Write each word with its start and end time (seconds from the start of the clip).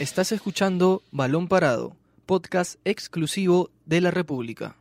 Estás 0.00 0.32
escuchando 0.32 1.02
Balón 1.10 1.46
Parado, 1.46 1.94
podcast 2.24 2.80
exclusivo 2.86 3.68
de 3.84 4.00
la 4.00 4.10
República. 4.10 4.76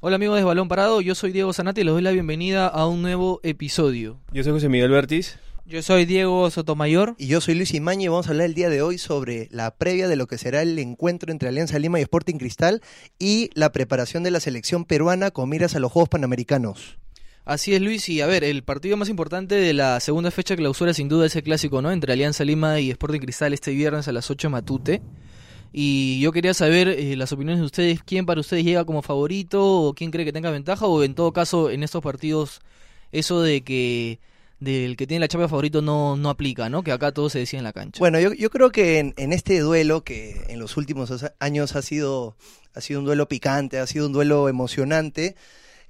Hola 0.00 0.16
amigos 0.16 0.36
de 0.36 0.42
Balón 0.42 0.66
Parado, 0.66 1.00
yo 1.00 1.14
soy 1.14 1.30
Diego 1.30 1.52
Zanati 1.52 1.82
y 1.82 1.84
les 1.84 1.92
doy 1.92 2.02
la 2.02 2.10
bienvenida 2.10 2.66
a 2.66 2.88
un 2.88 3.02
nuevo 3.02 3.38
episodio. 3.44 4.18
Yo 4.32 4.42
soy 4.42 4.50
José 4.50 4.68
Miguel 4.68 4.90
Bertis. 4.90 5.38
Yo 5.64 5.80
soy 5.80 6.06
Diego 6.06 6.50
Sotomayor. 6.50 7.14
Y 7.18 7.28
yo 7.28 7.40
soy 7.40 7.54
Luis 7.54 7.72
Imaño 7.72 8.02
y 8.02 8.08
vamos 8.08 8.26
a 8.26 8.30
hablar 8.30 8.46
el 8.46 8.54
día 8.54 8.68
de 8.68 8.82
hoy 8.82 8.98
sobre 8.98 9.46
la 9.52 9.76
previa 9.76 10.08
de 10.08 10.16
lo 10.16 10.26
que 10.26 10.38
será 10.38 10.62
el 10.62 10.76
encuentro 10.80 11.30
entre 11.30 11.48
Alianza 11.48 11.78
Lima 11.78 12.00
y 12.00 12.02
Sporting 12.02 12.38
Cristal 12.38 12.82
y 13.20 13.48
la 13.54 13.70
preparación 13.70 14.24
de 14.24 14.32
la 14.32 14.40
selección 14.40 14.84
peruana 14.86 15.30
con 15.30 15.50
miras 15.50 15.76
a 15.76 15.78
los 15.78 15.92
Juegos 15.92 16.08
Panamericanos. 16.08 16.98
Así 17.44 17.74
es 17.74 17.80
Luis, 17.80 18.08
y 18.08 18.20
a 18.20 18.26
ver, 18.26 18.44
el 18.44 18.62
partido 18.62 18.96
más 18.96 19.08
importante 19.08 19.56
de 19.56 19.72
la 19.72 19.98
segunda 19.98 20.30
fecha 20.30 20.54
clausura 20.54 20.94
sin 20.94 21.08
duda 21.08 21.26
es 21.26 21.34
el 21.34 21.42
clásico, 21.42 21.82
¿no? 21.82 21.90
Entre 21.90 22.12
Alianza 22.12 22.44
Lima 22.44 22.78
y 22.78 22.90
Sporting 22.90 23.18
Cristal 23.18 23.52
este 23.52 23.72
viernes 23.72 24.06
a 24.06 24.12
las 24.12 24.30
8 24.30 24.46
de 24.46 24.52
Matute. 24.52 25.02
Y 25.72 26.20
yo 26.20 26.30
quería 26.30 26.54
saber 26.54 26.88
eh, 26.88 27.16
las 27.16 27.32
opiniones 27.32 27.58
de 27.58 27.66
ustedes, 27.66 28.02
quién 28.04 28.26
para 28.26 28.40
ustedes 28.40 28.64
llega 28.64 28.84
como 28.84 29.02
favorito 29.02 29.64
o 29.64 29.94
quién 29.94 30.10
cree 30.10 30.24
que 30.24 30.32
tenga 30.32 30.50
ventaja 30.50 30.86
o 30.86 31.02
en 31.02 31.14
todo 31.14 31.32
caso 31.32 31.70
en 31.70 31.82
estos 31.82 32.02
partidos 32.02 32.60
eso 33.10 33.42
de 33.42 33.62
que 33.62 34.20
del 34.60 34.96
que 34.96 35.08
tiene 35.08 35.20
la 35.20 35.28
chapa 35.28 35.48
favorito 35.48 35.82
no, 35.82 36.16
no 36.16 36.30
aplica, 36.30 36.68
¿no? 36.68 36.84
Que 36.84 36.92
acá 36.92 37.10
todo 37.10 37.28
se 37.28 37.40
decide 37.40 37.58
en 37.58 37.64
la 37.64 37.72
cancha. 37.72 37.98
Bueno, 37.98 38.20
yo, 38.20 38.32
yo 38.32 38.48
creo 38.50 38.70
que 38.70 39.00
en, 39.00 39.14
en, 39.16 39.32
este 39.32 39.58
duelo, 39.58 40.04
que 40.04 40.44
en 40.48 40.60
los 40.60 40.76
últimos 40.76 41.10
años 41.40 41.74
ha 41.74 41.82
sido, 41.82 42.36
ha 42.74 42.80
sido 42.80 43.00
un 43.00 43.06
duelo 43.06 43.26
picante, 43.26 43.80
ha 43.80 43.86
sido 43.88 44.06
un 44.06 44.12
duelo 44.12 44.48
emocionante, 44.48 45.34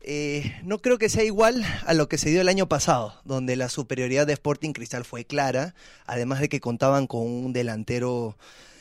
eh, 0.04 0.52
no 0.64 0.80
creo 0.80 0.98
que 0.98 1.08
sea 1.08 1.22
igual 1.22 1.64
a 1.86 1.94
lo 1.94 2.08
que 2.08 2.18
se 2.18 2.30
dio 2.30 2.40
el 2.40 2.48
año 2.48 2.68
pasado, 2.68 3.14
donde 3.24 3.54
la 3.54 3.68
superioridad 3.68 4.26
de 4.26 4.32
Sporting 4.32 4.72
Cristal 4.72 5.04
fue 5.04 5.24
clara, 5.24 5.74
además 6.06 6.40
de 6.40 6.48
que 6.48 6.60
contaban 6.60 7.06
con 7.06 7.22
un 7.22 7.52
delantero 7.52 8.36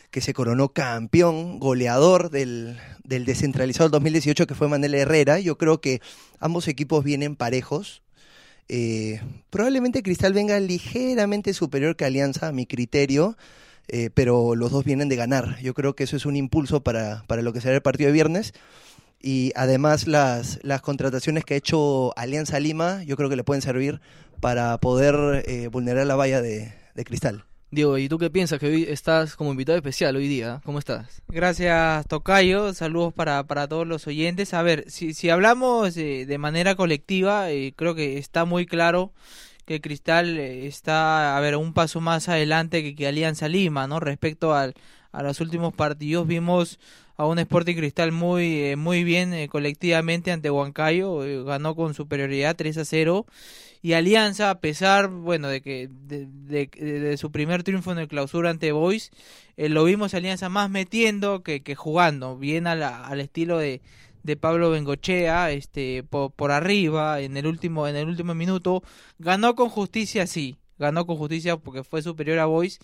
que 0.09 0.19
se 0.19 0.33
coronó 0.33 0.69
campeón, 0.69 1.59
goleador 1.59 2.31
del, 2.31 2.77
del 3.03 3.25
descentralizado 3.25 3.85
del 3.85 3.91
2018, 3.91 4.47
que 4.47 4.55
fue 4.55 4.67
Manuel 4.67 4.95
Herrera. 4.95 5.39
Yo 5.39 5.57
creo 5.57 5.79
que 5.79 6.01
ambos 6.39 6.67
equipos 6.67 7.03
vienen 7.03 7.35
parejos. 7.35 8.01
Eh, 8.67 9.21
probablemente 9.49 10.03
Cristal 10.03 10.33
venga 10.33 10.59
ligeramente 10.59 11.53
superior 11.53 11.95
que 11.95 12.05
Alianza, 12.05 12.47
a 12.47 12.51
mi 12.51 12.65
criterio, 12.65 13.37
eh, 13.87 14.09
pero 14.13 14.55
los 14.55 14.71
dos 14.71 14.83
vienen 14.83 15.07
de 15.07 15.15
ganar. 15.15 15.59
Yo 15.61 15.73
creo 15.73 15.95
que 15.95 16.03
eso 16.03 16.17
es 16.17 16.25
un 16.25 16.35
impulso 16.35 16.81
para, 16.81 17.23
para 17.27 17.41
lo 17.41 17.53
que 17.53 17.61
será 17.61 17.75
el 17.75 17.81
partido 17.81 18.07
de 18.07 18.13
viernes 18.13 18.53
y 19.21 19.51
además 19.55 20.07
las, 20.07 20.59
las 20.63 20.81
contrataciones 20.81 21.45
que 21.45 21.53
ha 21.53 21.57
hecho 21.57 22.17
Alianza 22.17 22.59
Lima 22.59 23.03
yo 23.03 23.15
creo 23.15 23.29
que 23.29 23.35
le 23.35 23.43
pueden 23.43 23.61
servir 23.61 24.01
para 24.39 24.77
poder 24.79 25.43
eh, 25.47 25.67
vulnerar 25.67 26.07
la 26.07 26.15
valla 26.15 26.41
de, 26.41 26.73
de, 26.95 27.03
Cristal. 27.05 27.45
Diego, 27.69 27.97
¿y 27.97 28.09
tú 28.09 28.17
qué 28.17 28.29
piensas? 28.29 28.59
Que 28.59 28.67
hoy 28.67 28.83
estás 28.89 29.35
como 29.35 29.51
invitado 29.51 29.77
especial 29.77 30.15
hoy 30.15 30.27
día. 30.27 30.61
¿Cómo 30.65 30.79
estás? 30.79 31.21
Gracias, 31.29 32.05
Tocayo. 32.07 32.73
Saludos 32.73 33.13
para, 33.13 33.43
para 33.45 33.67
todos 33.67 33.87
los 33.87 34.07
oyentes. 34.07 34.53
A 34.53 34.61
ver, 34.61 34.85
si, 34.89 35.13
si 35.13 35.29
hablamos 35.29 35.95
eh, 35.95 36.25
de 36.25 36.37
manera 36.37 36.75
colectiva, 36.75 37.49
eh, 37.51 37.73
creo 37.75 37.95
que 37.95 38.17
está 38.17 38.43
muy 38.43 38.65
claro 38.65 39.13
que 39.65 39.79
Cristal 39.79 40.37
está, 40.37 41.37
a 41.37 41.39
ver, 41.39 41.55
un 41.55 41.73
paso 41.73 42.01
más 42.01 42.27
adelante 42.27 42.83
que, 42.83 42.95
que 42.95 43.07
Alianza 43.07 43.47
Lima, 43.47 43.87
¿no? 43.87 43.99
Respecto 43.99 44.53
al, 44.53 44.73
a 45.11 45.23
los 45.23 45.41
últimos 45.41 45.73
partidos 45.73 46.27
vimos 46.27 46.79
a 47.17 47.25
un 47.25 47.37
Sporting 47.39 47.75
Cristal 47.75 48.11
muy, 48.11 48.61
eh, 48.63 48.75
muy 48.75 49.03
bien 49.03 49.33
eh, 49.33 49.47
colectivamente 49.47 50.31
ante 50.31 50.49
Huancayo, 50.49 51.23
eh, 51.23 51.43
ganó 51.43 51.75
con 51.75 51.93
superioridad 51.93 52.55
3 52.55 52.79
a 52.79 52.85
0 52.85 53.25
y 53.83 53.93
Alianza 53.93 54.49
a 54.49 54.59
pesar 54.59 55.09
bueno 55.09 55.47
de 55.47 55.61
que 55.61 55.89
de, 55.89 56.27
de, 56.27 57.17
su 57.17 57.31
primer 57.31 57.63
triunfo 57.63 57.91
en 57.91 57.99
el 57.99 58.07
clausura 58.07 58.49
ante 58.51 58.71
Boys 58.71 59.11
lo 59.57 59.83
vimos 59.83 60.13
Alianza 60.13 60.49
más 60.49 60.69
metiendo 60.69 61.41
que, 61.41 61.61
que 61.61 61.75
jugando 61.75 62.37
bien 62.37 62.67
al 62.67 63.19
estilo 63.19 63.57
de, 63.57 63.81
de 64.23 64.37
Pablo 64.37 64.69
Bengochea 64.69 65.51
este 65.51 66.03
por, 66.03 66.31
por 66.31 66.51
arriba 66.51 67.21
en 67.21 67.37
el 67.37 67.47
último 67.47 67.87
en 67.87 67.95
el 67.95 68.07
último 68.07 68.35
minuto. 68.35 68.83
Ganó 69.17 69.55
con 69.55 69.69
justicia 69.69 70.27
sí 70.27 70.57
ganó 70.81 71.05
con 71.05 71.15
justicia 71.15 71.55
porque 71.55 71.85
fue 71.85 72.01
superior 72.01 72.39
a 72.39 72.45
Boys, 72.45 72.79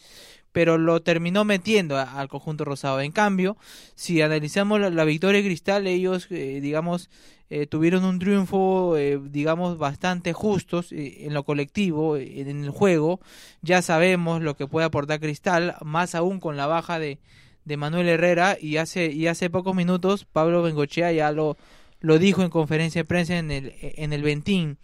pero 0.54 0.78
lo 0.78 1.02
terminó 1.02 1.44
metiendo 1.44 1.98
al 1.98 2.30
conjunto 2.30 2.64
rosado. 2.64 3.02
En 3.02 3.12
cambio, 3.12 3.58
si 3.96 4.22
analizamos 4.22 4.80
la, 4.80 4.90
la 4.90 5.04
victoria 5.04 5.42
de 5.42 5.48
Cristal, 5.48 5.86
ellos, 5.88 6.28
eh, 6.30 6.62
digamos, 6.62 7.10
eh, 7.50 7.66
tuvieron 7.66 8.04
un 8.04 8.20
triunfo, 8.20 8.98
eh, 8.98 9.20
digamos, 9.30 9.78
bastante 9.78 10.34
justos 10.34 10.92
eh, 10.92 11.26
en 11.26 11.34
lo 11.34 11.44
colectivo, 11.44 12.18
en 12.18 12.64
el 12.64 12.70
juego. 12.72 13.22
Ya 13.62 13.82
sabemos 13.82 14.42
lo 14.42 14.56
que 14.56 14.68
puede 14.68 14.86
aportar 14.86 15.20
Cristal, 15.20 15.76
más 15.84 16.14
aún 16.14 16.40
con 16.40 16.58
la 16.58 16.68
baja 16.68 17.00
de, 17.00 17.20
de 17.64 17.78
Manuel 17.78 18.10
Herrera, 18.10 18.58
y 18.60 18.78
hace, 18.78 19.12
y 19.12 19.28
hace 19.28 19.50
pocos 19.50 19.76
minutos 19.76 20.26
Pablo 20.26 20.62
Bengochea 20.62 21.12
ya 21.14 21.32
lo, 21.32 21.58
lo 22.02 22.20
dijo 22.20 22.44
en 22.44 22.50
conferencia 22.50 23.02
de 23.02 23.06
prensa 23.06 23.38
en 23.38 23.52
el, 23.52 23.74
en 23.82 24.12
el 24.12 24.24
Ventín 24.24 24.78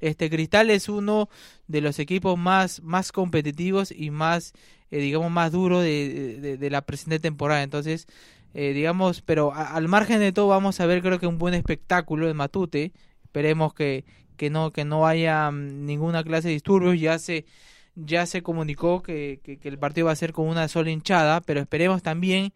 este 0.00 0.30
Cristal 0.30 0.70
es 0.70 0.88
uno 0.88 1.28
de 1.66 1.80
los 1.80 1.98
equipos 1.98 2.38
más, 2.38 2.82
más 2.82 3.12
competitivos 3.12 3.92
y 3.92 4.10
más, 4.10 4.52
eh, 4.90 4.98
digamos, 4.98 5.30
más 5.30 5.52
duro 5.52 5.80
de, 5.80 6.56
de, 6.58 6.70
la 6.70 6.82
presente 6.82 7.18
temporada. 7.18 7.62
Entonces, 7.62 8.06
eh, 8.54 8.72
digamos, 8.72 9.22
pero 9.22 9.52
al 9.54 9.88
margen 9.88 10.20
de 10.20 10.32
todo 10.32 10.48
vamos 10.48 10.80
a 10.80 10.86
ver 10.86 11.02
creo 11.02 11.18
que 11.18 11.26
un 11.26 11.38
buen 11.38 11.54
espectáculo 11.54 12.28
en 12.28 12.36
Matute. 12.36 12.92
Esperemos 13.24 13.74
que, 13.74 14.04
que, 14.36 14.50
no, 14.50 14.72
que 14.72 14.84
no 14.84 15.06
haya 15.06 15.48
um, 15.48 15.84
ninguna 15.84 16.24
clase 16.24 16.48
de 16.48 16.54
disturbios. 16.54 16.98
Ya 17.00 17.18
se, 17.18 17.44
ya 17.94 18.26
se 18.26 18.42
comunicó 18.42 19.02
que, 19.02 19.40
que, 19.42 19.58
que 19.58 19.68
el 19.68 19.78
partido 19.78 20.06
va 20.06 20.12
a 20.12 20.16
ser 20.16 20.32
con 20.32 20.48
una 20.48 20.68
sola 20.68 20.90
hinchada, 20.90 21.40
pero 21.40 21.60
esperemos 21.60 22.02
también 22.02 22.52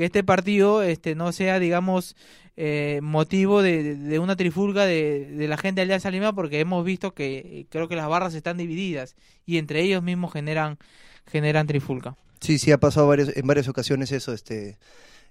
que 0.00 0.06
este 0.06 0.24
partido 0.24 0.82
este 0.82 1.14
no 1.14 1.30
sea 1.30 1.58
digamos 1.58 2.16
eh, 2.56 3.00
motivo 3.02 3.60
de, 3.60 4.18
una 4.18 4.34
trifulga 4.34 4.86
de, 4.86 5.46
la 5.46 5.58
gente 5.58 5.80
de 5.80 5.82
Alianza 5.82 6.10
Lima 6.10 6.32
porque 6.32 6.58
hemos 6.58 6.82
visto 6.86 7.12
que 7.12 7.66
creo 7.68 7.86
que 7.86 7.96
las 7.96 8.08
barras 8.08 8.32
están 8.32 8.56
divididas 8.56 9.14
y 9.44 9.58
entre 9.58 9.82
ellos 9.82 10.02
mismos 10.02 10.32
generan 10.32 10.78
generan 11.26 11.66
trifulga 11.66 12.16
sí 12.40 12.58
sí 12.58 12.72
ha 12.72 12.78
pasado 12.78 13.08
varios, 13.08 13.36
en 13.36 13.46
varias 13.46 13.68
ocasiones 13.68 14.10
eso 14.10 14.32
este 14.32 14.78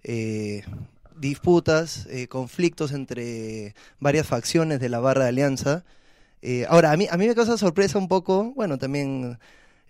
eh, 0.04 0.62
disputas 1.18 2.06
eh, 2.12 2.28
conflictos 2.28 2.92
entre 2.92 3.74
varias 4.00 4.28
facciones 4.28 4.80
de 4.80 4.90
la 4.90 5.00
barra 5.00 5.24
de 5.24 5.30
Alianza. 5.30 5.84
Eh, 6.44 6.68
ahora 6.70 6.92
a 6.92 6.98
mí 6.98 7.08
a 7.10 7.18
mí 7.18 7.28
me 7.28 7.34
causa 7.34 7.58
sorpresa 7.58 7.98
un 7.98 8.08
poco 8.08 8.54
bueno 8.54 8.78
también 8.78 9.40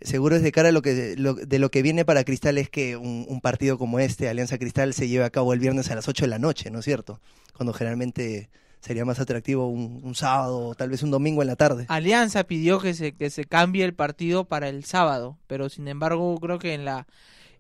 seguro 0.02 0.36
es 0.36 0.42
de 0.42 0.52
cara 0.52 0.70
a 0.70 0.72
lo 0.72 0.82
que 0.82 1.16
lo, 1.18 1.34
de 1.34 1.60
lo 1.60 1.72
que 1.72 1.82
viene 1.82 2.06
para 2.06 2.24
Cristal 2.24 2.58
es 2.58 2.70
que 2.70 2.96
un, 2.96 3.26
un, 3.28 3.42
partido 3.42 3.78
como 3.78 4.00
este, 4.00 4.30
Alianza 4.30 4.58
Cristal, 4.58 4.94
se 4.94 5.08
lleve 5.08 5.26
a 5.26 5.30
cabo 5.30 5.54
el 5.54 5.60
viernes 5.60 5.92
a 5.92 5.96
las 5.96 6.08
8 6.08 6.26
de 6.26 6.30
la 6.30 6.40
noche, 6.40 6.72
¿no 6.72 6.80
es 6.80 6.86
cierto? 6.86 7.20
Cuando 7.54 7.74
generalmente 7.74 8.50
sería 8.80 9.06
más 9.06 9.20
atractivo 9.20 9.68
un, 9.68 10.00
un 10.04 10.16
sábado 10.16 10.68
o 10.68 10.76
tal 10.76 10.90
vez 10.90 11.04
un 11.04 11.12
domingo 11.12 11.42
en 11.42 11.48
la 11.48 11.56
tarde. 11.56 11.86
Alianza 11.90 12.46
pidió 12.46 12.80
que 12.80 12.94
se, 12.94 13.12
que 13.14 13.30
se 13.30 13.46
cambie 13.46 13.84
el 13.84 13.94
partido 13.94 14.46
para 14.46 14.70
el 14.70 14.86
sábado, 14.86 15.38
pero 15.48 15.70
sin 15.70 15.88
embargo 15.88 16.38
creo 16.40 16.59
que 16.59 16.74
en 16.74 16.86
la 16.86 17.08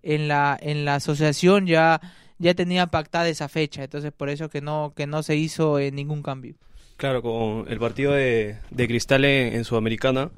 en 0.01 0.29
la 0.29 0.57
en 0.61 0.85
la 0.85 0.95
asociación 0.95 1.67
ya 1.67 1.99
ya 2.37 2.53
tenía 2.53 2.87
pactada 2.87 3.27
esa 3.27 3.49
fecha, 3.49 3.83
entonces 3.83 4.13
por 4.13 4.29
eso 4.29 4.49
que 4.49 4.61
no 4.61 4.93
que 4.95 5.07
no 5.07 5.23
se 5.23 5.35
hizo 5.35 5.77
eh, 5.77 5.91
ningún 5.91 6.23
cambio. 6.23 6.55
Claro, 6.95 7.21
con 7.21 7.65
el 7.69 7.79
partido 7.79 8.11
de, 8.11 8.57
de 8.71 8.87
Cristal 8.87 9.23
en, 9.23 9.53
en 9.53 9.63
Sudamericana, 9.63 10.31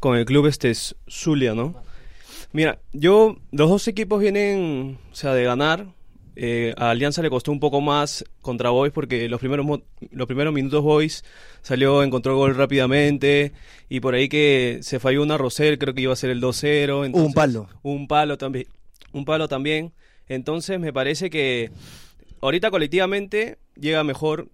con 0.00 0.16
el 0.16 0.24
club 0.24 0.46
este 0.46 0.70
es 0.70 0.96
Zulia, 1.08 1.54
¿no? 1.54 1.74
Mira, 2.52 2.80
yo, 2.92 3.36
los 3.52 3.68
dos 3.68 3.88
equipos 3.88 4.20
vienen, 4.20 4.98
o 5.12 5.14
sea, 5.14 5.34
de 5.34 5.44
ganar. 5.44 5.86
Eh, 6.38 6.74
a 6.76 6.90
Alianza 6.90 7.22
le 7.22 7.30
costó 7.30 7.50
un 7.50 7.60
poco 7.60 7.80
más 7.80 8.24
contra 8.42 8.68
Boys 8.68 8.92
porque 8.92 9.26
los 9.28 9.40
primeros, 9.40 9.66
los 10.10 10.26
primeros 10.26 10.52
minutos 10.52 10.82
Boys 10.82 11.24
salió, 11.62 12.02
encontró 12.02 12.32
el 12.32 12.38
gol 12.38 12.54
rápidamente 12.54 13.52
y 13.88 14.00
por 14.00 14.14
ahí 14.14 14.28
que 14.28 14.80
se 14.82 15.00
falló 15.00 15.22
una 15.22 15.38
Rosel, 15.38 15.78
creo 15.78 15.94
que 15.94 16.02
iba 16.02 16.12
a 16.12 16.16
ser 16.16 16.30
el 16.30 16.42
2-0. 16.42 17.10
Un 17.14 17.32
palo. 17.32 17.68
Un 17.82 18.06
palo 18.06 18.36
también. 18.36 18.66
Un 19.12 19.24
palo 19.24 19.48
también. 19.48 19.94
Entonces 20.28 20.78
me 20.78 20.92
parece 20.92 21.30
que 21.30 21.70
ahorita 22.42 22.70
colectivamente 22.70 23.58
llega 23.74 24.04
mejor 24.04 24.50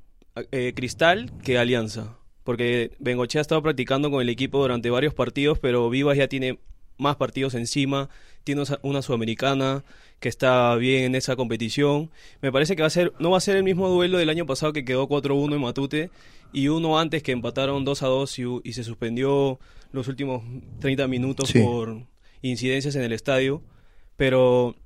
eh, 0.52 0.72
Cristal 0.74 1.32
que 1.42 1.58
Alianza 1.58 2.16
porque 2.44 2.92
Bengochea 2.98 3.40
ha 3.40 3.42
estado 3.42 3.62
practicando 3.62 4.10
con 4.10 4.20
el 4.20 4.28
equipo 4.28 4.60
durante 4.60 4.90
varios 4.90 5.14
partidos, 5.14 5.58
pero 5.58 5.88
Vivas 5.90 6.16
ya 6.16 6.28
tiene 6.28 6.58
más 6.98 7.16
partidos 7.16 7.54
encima, 7.54 8.08
tiene 8.44 8.62
una 8.82 9.02
sudamericana 9.02 9.84
que 10.20 10.28
está 10.28 10.74
bien 10.76 11.04
en 11.04 11.14
esa 11.14 11.36
competición. 11.36 12.10
Me 12.40 12.52
parece 12.52 12.76
que 12.76 12.82
va 12.82 12.88
a 12.88 12.90
ser 12.90 13.12
no 13.18 13.30
va 13.30 13.38
a 13.38 13.40
ser 13.40 13.56
el 13.56 13.64
mismo 13.64 13.88
duelo 13.88 14.18
del 14.18 14.30
año 14.30 14.46
pasado 14.46 14.72
que 14.72 14.84
quedó 14.84 15.08
4-1 15.08 15.54
en 15.54 15.60
Matute 15.60 16.10
y 16.52 16.68
uno 16.68 16.98
antes 16.98 17.22
que 17.22 17.32
empataron 17.32 17.84
2 17.84 18.02
a 18.02 18.06
2 18.06 18.38
y, 18.38 18.44
y 18.64 18.72
se 18.72 18.84
suspendió 18.84 19.58
los 19.90 20.08
últimos 20.08 20.42
30 20.80 21.06
minutos 21.08 21.50
sí. 21.50 21.60
por 21.60 22.06
incidencias 22.40 22.94
en 22.96 23.02
el 23.02 23.12
estadio, 23.12 23.62
pero 24.16 24.76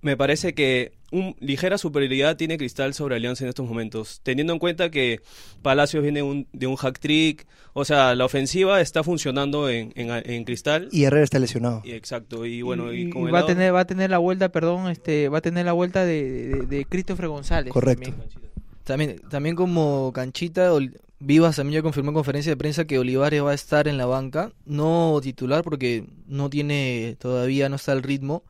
me 0.00 0.16
parece 0.16 0.54
que 0.54 0.92
un 1.12 1.36
ligera 1.38 1.78
superioridad 1.78 2.36
tiene 2.36 2.58
Cristal 2.58 2.94
sobre 2.94 3.14
Alianza 3.16 3.44
en 3.44 3.50
estos 3.50 3.68
momentos, 3.68 4.20
teniendo 4.24 4.52
en 4.52 4.58
cuenta 4.58 4.90
que 4.90 5.20
Palacios 5.62 6.02
viene 6.02 6.22
un- 6.22 6.48
de 6.52 6.66
un 6.66 6.76
hack 6.76 6.98
trick, 6.98 7.46
o 7.74 7.84
sea, 7.84 8.14
la 8.14 8.24
ofensiva 8.24 8.80
está 8.80 9.04
funcionando 9.04 9.68
en, 9.68 9.92
en, 9.94 10.10
en 10.10 10.44
Cristal. 10.44 10.88
Y 10.90 11.04
Herrera 11.04 11.24
está 11.24 11.38
lesionado. 11.38 11.82
Y 11.84 11.92
exacto, 11.92 12.44
y 12.46 12.62
bueno, 12.62 12.92
y, 12.92 13.02
Y- 13.02 13.10
con 13.10 13.22
y 13.22 13.26
el 13.26 13.34
va 13.34 13.38
a 13.40 13.46
tener 13.46 13.72
va 13.74 13.80
a 13.80 13.86
tener 13.86 14.10
la 14.10 14.18
vuelta, 14.18 14.48
perdón, 14.50 14.90
este 14.90 15.28
va 15.28 15.38
a 15.38 15.42
tener 15.42 15.64
la 15.66 15.72
vuelta 15.72 16.04
de, 16.04 16.48
de, 16.48 16.66
de 16.66 16.84
Christopher 16.86 17.28
González. 17.28 17.72
Correcto. 17.72 18.10
también. 18.10 18.32
También, 18.84 19.20
también 19.30 19.54
como 19.54 20.10
canchita, 20.12 20.72
Ol- 20.72 20.98
Vivas 21.20 21.54
también 21.54 21.78
ya 21.78 21.82
confirmó 21.82 22.10
en 22.10 22.14
conferencia 22.14 22.50
de 22.50 22.56
prensa 22.56 22.84
que 22.84 22.98
Olivares 22.98 23.44
va 23.44 23.52
a 23.52 23.54
estar 23.54 23.86
en 23.86 23.96
la 23.96 24.06
banca, 24.06 24.50
no 24.66 25.20
titular 25.22 25.62
porque 25.62 26.04
no 26.26 26.50
tiene, 26.50 27.16
todavía 27.20 27.68
no 27.68 27.76
está 27.76 27.92
al 27.92 28.02
ritmo, 28.02 28.42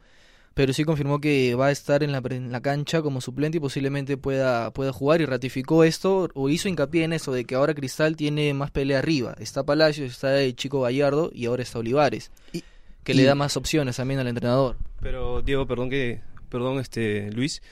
pero 0.54 0.72
sí 0.72 0.84
confirmó 0.84 1.20
que 1.20 1.54
va 1.54 1.66
a 1.66 1.70
estar 1.70 2.02
en 2.02 2.12
la, 2.12 2.22
en 2.30 2.52
la 2.52 2.60
cancha 2.60 3.02
como 3.02 3.20
suplente 3.20 3.58
y 3.58 3.60
posiblemente 3.60 4.16
pueda, 4.16 4.70
pueda 4.72 4.92
jugar 4.92 5.20
y 5.20 5.26
ratificó 5.26 5.84
esto 5.84 6.28
o 6.34 6.48
hizo 6.48 6.68
hincapié 6.68 7.04
en 7.04 7.12
eso 7.12 7.32
de 7.32 7.44
que 7.44 7.54
ahora 7.54 7.74
Cristal 7.74 8.16
tiene 8.16 8.52
más 8.54 8.70
pelea 8.70 8.98
arriba, 8.98 9.34
está 9.38 9.64
Palacios, 9.64 10.10
está 10.10 10.40
el 10.40 10.54
chico 10.56 10.80
Gallardo 10.82 11.30
y 11.34 11.46
ahora 11.46 11.62
está 11.62 11.78
Olivares, 11.78 12.30
Y- 12.52 12.62
que 13.04 13.12
y- 13.12 13.16
le 13.16 13.24
da 13.24 13.34
más 13.34 13.56
opciones 13.56 13.96
también 13.96 14.20
al 14.20 14.28
entrenador. 14.28 14.76
Pero 15.00 15.42
Diego, 15.42 15.66
perdón 15.66 15.90
que 15.90 16.20
perdón 16.48 16.78
este 16.80 17.30
Luis. 17.32 17.62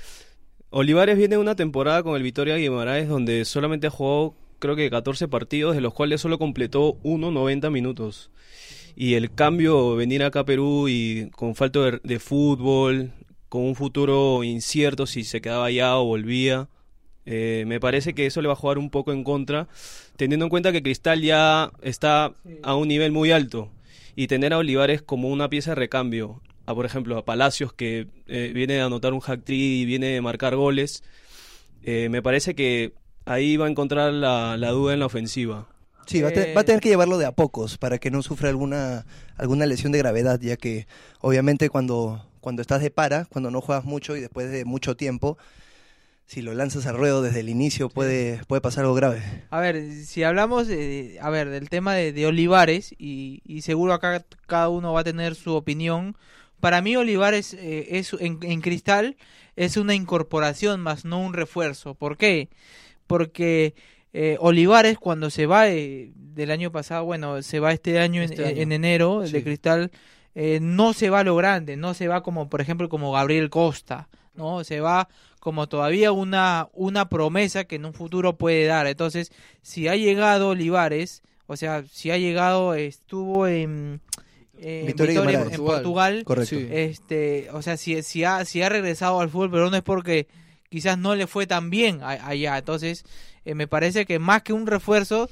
Olivares 0.71 1.19
viene 1.19 1.37
una 1.37 1.57
temporada 1.57 2.03
con 2.03 2.17
el 2.17 2.23
Vitoria 2.23 2.57
Guimaraes 2.57 3.09
donde 3.09 3.45
solamente 3.45 3.89
ha 3.89 3.91
jugado 3.91 4.35
creo 4.59 4.77
que 4.77 4.91
14 4.91 5.27
partidos, 5.27 5.75
de 5.75 5.81
los 5.81 5.95
cuales 5.95 6.21
solo 6.21 6.39
completó 6.39 6.99
uno 7.03 7.31
90 7.31 7.71
minutos. 7.71 8.31
Y 8.97 9.15
el 9.15 9.33
cambio, 9.33 9.97
venir 9.97 10.23
acá 10.23 10.41
a 10.41 10.45
Perú 10.45 10.89
y 10.89 11.31
con 11.31 11.55
falta 11.55 11.81
de, 11.81 12.01
de 12.03 12.19
fútbol, 12.19 13.13
con 13.49 13.63
un 13.63 13.75
futuro 13.75 14.45
incierto 14.45 15.07
si 15.07 15.25
se 15.25 15.41
quedaba 15.41 15.67
allá 15.67 15.97
o 15.97 16.05
volvía, 16.05 16.69
eh, 17.27 17.65
me 17.67 17.81
parece 17.81 18.15
que 18.15 18.27
eso 18.27 18.41
le 18.41 18.49
va 18.49 18.55
a 18.55 18.57
jugar 18.57 18.79
un 18.79 18.91
poco 18.91 19.13
en 19.13 19.25
contra, 19.25 19.69
teniendo 20.17 20.47
en 20.47 20.51
cuenta 20.51 20.73
que 20.73 20.83
Cristal 20.83 21.21
ya 21.21 21.71
está 21.83 22.35
a 22.63 22.75
un 22.75 22.89
nivel 22.89 23.13
muy 23.13 23.31
alto 23.31 23.71
y 24.17 24.27
tener 24.27 24.53
a 24.53 24.59
Olivares 24.59 25.03
como 25.03 25.29
una 25.29 25.49
pieza 25.49 25.73
de 25.73 25.77
recambio, 25.77 26.41
a 26.67 26.75
por 26.75 26.87
ejemplo 26.87 27.19
a 27.19 27.25
Palacios 27.25 27.73
que 27.73 28.07
eh, 28.27 28.53
viene 28.55 28.81
a 28.81 28.87
anotar 28.87 29.13
un 29.13 29.21
hack 29.21 29.43
y 29.49 29.85
viene 29.85 30.17
a 30.17 30.23
marcar 30.23 30.57
goles, 30.57 31.03
eh, 31.83 32.09
me 32.09 32.23
parece 32.23 32.55
que 32.55 32.95
ahí 33.27 33.57
va 33.57 33.67
a 33.67 33.71
encontrar 33.71 34.13
la, 34.13 34.57
la 34.57 34.71
duda 34.71 34.95
en 34.95 35.01
la 35.01 35.07
ofensiva. 35.07 35.69
Sí, 36.11 36.23
va 36.23 36.29
a, 36.29 36.33
te- 36.33 36.51
Eh, 36.51 36.55
va 36.55 36.63
a 36.63 36.65
tener 36.65 36.81
que 36.81 36.89
llevarlo 36.89 37.19
de 37.19 37.27
a 37.27 37.33
pocos 37.33 37.79
para 37.79 37.99
que 37.99 38.11
no 38.11 38.23
sufra 38.23 38.49
alguna, 38.49 39.07
alguna 39.37 39.67
lesión 39.67 39.93
de 39.93 39.99
gravedad, 39.99 40.41
ya 40.41 40.57
que 40.57 40.87
obviamente 41.21 41.69
cuando, 41.69 42.27
cuando 42.41 42.63
estás 42.63 42.83
de 42.83 42.91
para, 42.91 43.27
cuando 43.27 43.51
no 43.51 43.61
juegas 43.61 43.85
mucho 43.85 44.17
y 44.17 44.21
después 44.21 44.51
de 44.51 44.65
mucho 44.65 44.97
tiempo, 44.97 45.39
si 46.27 46.43
lo 46.43 46.55
lanzas 46.55 46.87
al 46.87 46.97
ruedo 46.97 47.23
desde 47.23 47.41
el 47.41 47.49
inicio 47.49 47.89
puede, 47.89 48.41
puede 48.47 48.61
pasar 48.61 48.85
algo 48.85 48.95
grave. 48.95 49.23
A 49.51 49.61
ver, 49.61 49.93
si 50.05 50.23
hablamos 50.23 50.69
de, 50.69 51.19
a 51.21 51.31
ver, 51.31 51.49
del 51.51 51.69
tema 51.69 51.95
de, 51.95 52.13
de 52.13 52.27
Olivares 52.27 52.95
y, 52.99 53.43
y 53.45 53.63
seguro 53.63 53.93
acá 53.93 54.25
cada 54.47 54.69
uno 54.69 54.93
va 54.93 55.01
a 55.01 55.05
tener 55.05 55.35
su 55.35 55.55
opinión. 55.55 56.17
Para 56.61 56.83
mí 56.83 56.95
Olivares 56.97 57.55
eh, 57.55 57.89
es 57.99 58.13
en, 58.21 58.39
en 58.43 58.61
Cristal 58.61 59.17
es 59.57 59.77
una 59.77 59.95
incorporación 59.95 60.81
más 60.81 61.05
no 61.05 61.21
un 61.21 61.35
refuerzo. 61.35 61.95
¿Por 61.95 62.17
qué? 62.17 62.49
Porque 63.07 63.75
eh, 64.13 64.37
Olivares 64.41 64.99
cuando 64.99 65.31
se 65.31 65.47
va 65.47 65.69
eh, 65.69 66.13
del 66.15 66.51
año 66.51 66.73
pasado, 66.73 67.05
bueno, 67.05 67.43
se 67.43 67.61
va 67.61 67.73
este 67.73 67.99
año, 67.99 68.23
en- 68.23 68.31
Este 68.33 68.45
año. 68.47 68.63
en, 68.63 68.73
enero 68.73 69.23
Sí. 69.27 69.33
de 69.33 69.43
Cristal, 69.45 69.91
eh, 70.35 70.59
no 70.63 70.93
se 70.93 71.11
va 71.11 71.21
a 71.21 71.25
lo 71.25 71.37
grande, 71.37 71.77
no 71.77 71.95
se 71.95 72.09
va 72.09 72.23
como 72.23 72.49
por 72.49 72.61
ejemplo 72.61 72.89
como 72.89 73.13
Gabriel 73.13 73.51
Costa, 73.51 74.09
no, 74.35 74.63
se 74.65 74.81
va 74.81 75.09
como 75.41 75.69
todavía 75.69 76.13
una 76.13 76.69
una 76.73 77.09
promesa 77.09 77.65
que 77.65 77.77
en 77.77 77.85
un 77.87 77.95
futuro 77.95 78.37
puede 78.37 78.67
dar. 78.67 78.87
Entonces, 78.87 79.33
si 79.63 79.89
ha 79.89 79.97
llegado 79.97 80.49
Olivares, 80.51 81.23
o 81.47 81.57
sea, 81.57 81.83
si 81.91 82.11
ha 82.11 82.17
llegado 82.19 82.75
estuvo 82.75 83.47
en, 83.49 84.01
Victoria 84.55 85.23
en 85.51 85.57
Portugal, 85.65 86.23
Correcto. 86.25 86.57
Este, 86.71 87.49
o 87.53 87.63
sea, 87.63 87.77
si, 87.77 88.03
si, 88.03 88.25
ha, 88.25 88.45
si 88.45 88.61
ha 88.63 88.69
regresado 88.69 89.21
al 89.21 89.31
fútbol, 89.31 89.51
pero 89.51 89.71
no 89.71 89.77
es 89.77 89.83
porque 89.83 90.27
quizás 90.71 90.97
no 90.97 91.15
le 91.15 91.27
fue 91.27 91.47
tan 91.47 91.69
bien 91.69 92.01
allá. 92.03 92.57
Entonces, 92.57 93.05
eh, 93.45 93.55
me 93.55 93.67
parece 93.67 94.07
que 94.07 94.19
más 94.19 94.43
que 94.43 94.55
un 94.55 94.67
refuerzo 94.67 95.29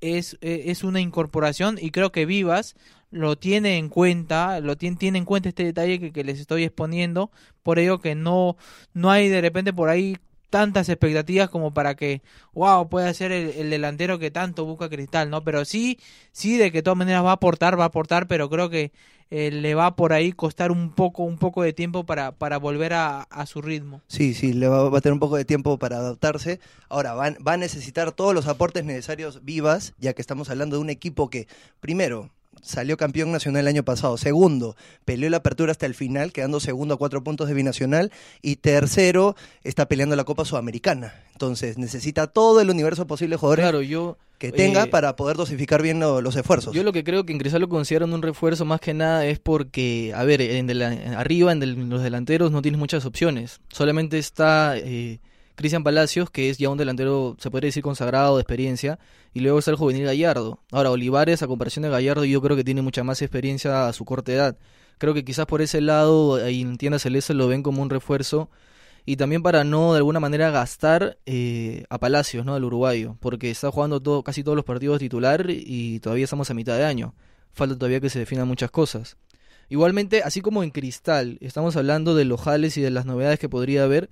es, 0.00 0.38
eh, 0.40 0.64
es 0.66 0.84
una 0.84 1.00
incorporación 1.00 1.78
y 1.80 1.90
creo 1.90 2.12
que 2.12 2.26
Vivas 2.26 2.76
lo 3.10 3.36
tiene 3.36 3.78
en 3.78 3.88
cuenta, 3.88 4.60
lo 4.60 4.76
tiene, 4.76 4.96
tiene 4.96 5.18
en 5.18 5.24
cuenta 5.24 5.48
este 5.48 5.64
detalle 5.64 5.98
que, 5.98 6.12
que 6.12 6.24
les 6.24 6.40
estoy 6.40 6.64
exponiendo, 6.64 7.30
por 7.62 7.78
ello 7.78 8.00
que 8.00 8.14
no, 8.14 8.56
no 8.94 9.10
hay 9.10 9.28
de 9.28 9.40
repente 9.40 9.72
por 9.72 9.88
ahí 9.88 10.16
tantas 10.50 10.90
expectativas 10.90 11.48
como 11.48 11.72
para 11.72 11.94
que, 11.94 12.20
wow, 12.52 12.88
pueda 12.88 13.12
ser 13.14 13.32
el, 13.32 13.50
el 13.50 13.70
delantero 13.70 14.18
que 14.18 14.30
tanto 14.30 14.66
busca 14.66 14.90
Cristal, 14.90 15.30
¿no? 15.30 15.42
Pero 15.42 15.64
sí, 15.64 15.98
sí, 16.32 16.58
de 16.58 16.70
que 16.70 16.78
de 16.78 16.82
todas 16.82 16.98
maneras 16.98 17.24
va 17.24 17.30
a 17.30 17.34
aportar, 17.34 17.78
va 17.78 17.84
a 17.84 17.86
aportar, 17.86 18.26
pero 18.26 18.50
creo 18.50 18.68
que 18.68 18.92
eh, 19.34 19.50
le 19.50 19.74
va 19.74 19.96
por 19.96 20.12
ahí 20.12 20.32
costar 20.32 20.70
un 20.70 20.90
poco, 20.90 21.22
un 21.22 21.38
poco 21.38 21.62
de 21.62 21.72
tiempo 21.72 22.04
para, 22.04 22.32
para 22.32 22.58
volver 22.58 22.92
a, 22.92 23.22
a 23.22 23.46
su 23.46 23.62
ritmo. 23.62 24.02
Sí, 24.06 24.34
sí, 24.34 24.52
le 24.52 24.68
va, 24.68 24.90
va 24.90 24.98
a 24.98 25.00
tener 25.00 25.14
un 25.14 25.20
poco 25.20 25.38
de 25.38 25.46
tiempo 25.46 25.78
para 25.78 25.96
adaptarse. 25.96 26.60
Ahora, 26.90 27.14
va, 27.14 27.34
va 27.46 27.54
a 27.54 27.56
necesitar 27.56 28.12
todos 28.12 28.34
los 28.34 28.46
aportes 28.46 28.84
necesarios 28.84 29.42
vivas, 29.42 29.94
ya 29.98 30.12
que 30.12 30.20
estamos 30.20 30.50
hablando 30.50 30.76
de 30.76 30.82
un 30.82 30.90
equipo 30.90 31.30
que, 31.30 31.48
primero, 31.80 32.28
salió 32.62 32.96
campeón 32.96 33.30
nacional 33.30 33.60
el 33.62 33.68
año 33.68 33.82
pasado. 33.84 34.16
Segundo, 34.16 34.76
peleó 35.04 35.28
la 35.28 35.36
apertura 35.38 35.72
hasta 35.72 35.84
el 35.84 35.94
final, 35.94 36.32
quedando 36.32 36.58
segundo 36.60 36.94
a 36.94 36.96
cuatro 36.96 37.22
puntos 37.22 37.48
de 37.48 37.54
binacional. 37.54 38.10
Y 38.40 38.56
tercero, 38.56 39.36
está 39.64 39.86
peleando 39.88 40.16
la 40.16 40.24
Copa 40.24 40.44
Sudamericana. 40.46 41.12
Entonces, 41.32 41.76
necesita 41.76 42.28
todo 42.28 42.60
el 42.62 42.70
universo 42.70 43.06
posible 43.06 43.34
de 43.34 43.38
jugadores 43.40 43.64
Claro, 43.64 43.82
yo 43.82 44.16
que 44.38 44.50
tenga 44.50 44.84
eh, 44.84 44.86
para 44.88 45.14
poder 45.14 45.36
dosificar 45.36 45.82
bien 45.82 46.00
lo- 46.00 46.20
los 46.20 46.34
esfuerzos. 46.34 46.74
Yo 46.74 46.82
lo 46.82 46.92
que 46.92 47.04
creo 47.04 47.24
que 47.26 47.32
en 47.32 47.38
Cristal 47.38 47.60
lo 47.60 47.68
consideran 47.68 48.12
un 48.12 48.22
refuerzo 48.22 48.64
más 48.64 48.80
que 48.80 48.92
nada 48.94 49.24
es 49.26 49.38
porque, 49.38 50.12
a 50.16 50.24
ver, 50.24 50.40
en 50.40 50.66
dela- 50.66 50.92
en 50.92 51.14
arriba, 51.14 51.52
en 51.52 51.88
los 51.90 52.02
delanteros 52.02 52.50
no 52.50 52.62
tienes 52.62 52.78
muchas 52.78 53.04
opciones. 53.04 53.60
Solamente 53.70 54.18
está 54.18 54.76
eh, 54.78 55.20
Cristian 55.54 55.84
Palacios, 55.84 56.30
que 56.30 56.50
es 56.50 56.58
ya 56.58 56.68
un 56.68 56.78
delantero, 56.78 57.36
se 57.38 57.50
podría 57.50 57.68
decir, 57.68 57.82
consagrado, 57.82 58.36
de 58.36 58.42
experiencia, 58.42 58.98
y 59.34 59.40
luego 59.40 59.58
está 59.58 59.70
el 59.70 59.76
juvenil 59.76 60.04
Gallardo. 60.04 60.60
Ahora, 60.70 60.90
Olivares, 60.90 61.42
a 61.42 61.46
comparación 61.46 61.82
de 61.82 61.90
Gallardo, 61.90 62.24
yo 62.24 62.40
creo 62.40 62.56
que 62.56 62.64
tiene 62.64 62.82
mucha 62.82 63.04
más 63.04 63.22
experiencia 63.22 63.86
a 63.86 63.92
su 63.92 64.04
corta 64.04 64.32
edad. 64.32 64.58
Creo 64.98 65.14
que 65.14 65.24
quizás 65.24 65.46
por 65.46 65.62
ese 65.62 65.80
lado, 65.80 66.36
ahí 66.36 66.60
en 66.60 66.76
Tienda 66.78 66.98
Celeste 66.98 67.34
lo 67.34 67.48
ven 67.48 67.62
como 67.62 67.82
un 67.82 67.90
refuerzo. 67.90 68.50
Y 69.04 69.16
también 69.16 69.42
para 69.42 69.64
no 69.64 69.92
de 69.92 69.98
alguna 69.98 70.20
manera 70.20 70.50
gastar 70.50 71.18
eh, 71.26 71.84
a 71.90 71.98
Palacios, 71.98 72.46
¿no? 72.46 72.54
Al 72.54 72.62
uruguayo, 72.62 73.16
porque 73.18 73.50
está 73.50 73.70
jugando 73.70 74.00
todo, 74.00 74.22
casi 74.22 74.44
todos 74.44 74.54
los 74.54 74.64
partidos 74.64 75.00
titular 75.00 75.46
y 75.48 75.98
todavía 75.98 76.22
estamos 76.24 76.50
a 76.50 76.54
mitad 76.54 76.76
de 76.76 76.84
año. 76.84 77.14
Falta 77.52 77.74
todavía 77.76 78.00
que 78.00 78.10
se 78.10 78.20
definan 78.20 78.46
muchas 78.46 78.70
cosas. 78.70 79.16
Igualmente, 79.68 80.22
así 80.22 80.40
como 80.40 80.62
en 80.62 80.70
Cristal, 80.70 81.38
estamos 81.40 81.76
hablando 81.76 82.14
de 82.14 82.24
los 82.24 82.40
jales 82.40 82.76
y 82.76 82.80
de 82.80 82.90
las 82.90 83.06
novedades 83.06 83.38
que 83.38 83.48
podría 83.48 83.84
haber. 83.84 84.10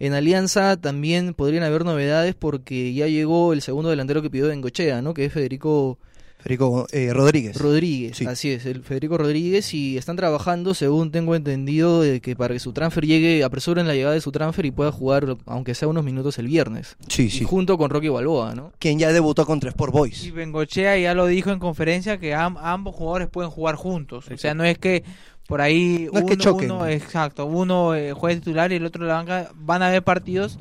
En 0.00 0.12
Alianza 0.14 0.76
también 0.76 1.34
podrían 1.34 1.64
haber 1.64 1.84
novedades 1.84 2.34
porque 2.34 2.92
ya 2.94 3.06
llegó 3.08 3.52
el 3.52 3.62
segundo 3.62 3.90
delantero 3.90 4.22
que 4.22 4.30
pidió 4.30 4.46
Bengochea, 4.48 5.02
¿no? 5.02 5.14
Que 5.14 5.24
es 5.24 5.32
Federico 5.32 5.98
Federico 6.40 6.86
eh, 6.92 7.12
Rodríguez. 7.12 7.56
Rodríguez, 7.60 8.16
Sí. 8.16 8.24
así 8.24 8.50
es, 8.52 8.64
el 8.64 8.84
Federico 8.84 9.18
Rodríguez 9.18 9.74
y 9.74 9.98
están 9.98 10.14
trabajando, 10.14 10.72
según 10.72 11.10
tengo 11.10 11.34
entendido, 11.34 12.00
de 12.00 12.20
que 12.20 12.36
para 12.36 12.54
que 12.54 12.60
su 12.60 12.72
transfer 12.72 13.04
llegue, 13.04 13.42
apresuren 13.42 13.88
la 13.88 13.94
llegada 13.94 14.14
de 14.14 14.20
su 14.20 14.30
transfer 14.30 14.64
y 14.64 14.70
pueda 14.70 14.92
jugar, 14.92 15.36
aunque 15.46 15.74
sea 15.74 15.88
unos 15.88 16.04
minutos 16.04 16.38
el 16.38 16.46
viernes. 16.46 16.96
sí, 17.08 17.24
Y 17.24 17.30
sí. 17.30 17.44
junto 17.44 17.76
con 17.76 17.90
Rocky 17.90 18.08
Balboa, 18.08 18.54
¿no? 18.54 18.72
Quien 18.78 19.00
ya 19.00 19.12
debutó 19.12 19.44
contra 19.46 19.70
Sport 19.70 19.92
Y 19.92 19.98
Boys. 19.98 20.32
Bengochea 20.32 20.96
ya 20.96 21.12
lo 21.12 21.26
dijo 21.26 21.50
en 21.50 21.58
conferencia 21.58 22.18
que 22.20 22.32
am- 22.34 22.56
ambos 22.58 22.94
jugadores 22.94 23.26
pueden 23.28 23.50
jugar 23.50 23.74
juntos. 23.74 24.26
O 24.32 24.38
sea, 24.38 24.54
no 24.54 24.62
es 24.62 24.78
que 24.78 25.02
por 25.48 25.60
ahí 25.62 26.08
No 26.12 26.18
es 26.18 26.24
uno, 26.24 26.26
que 26.26 26.36
choquen. 26.36 26.70
uno- 26.70 26.86
exacto, 26.86 27.46
uno 27.46 27.94
eh, 27.96 28.12
juegue 28.12 28.36
titular 28.36 28.70
y 28.70 28.76
el 28.76 28.84
otro 28.84 29.04
la 29.04 29.14
banca. 29.14 29.50
Van 29.56 29.82
a 29.82 29.88
haber 29.88 30.04
partidos 30.04 30.58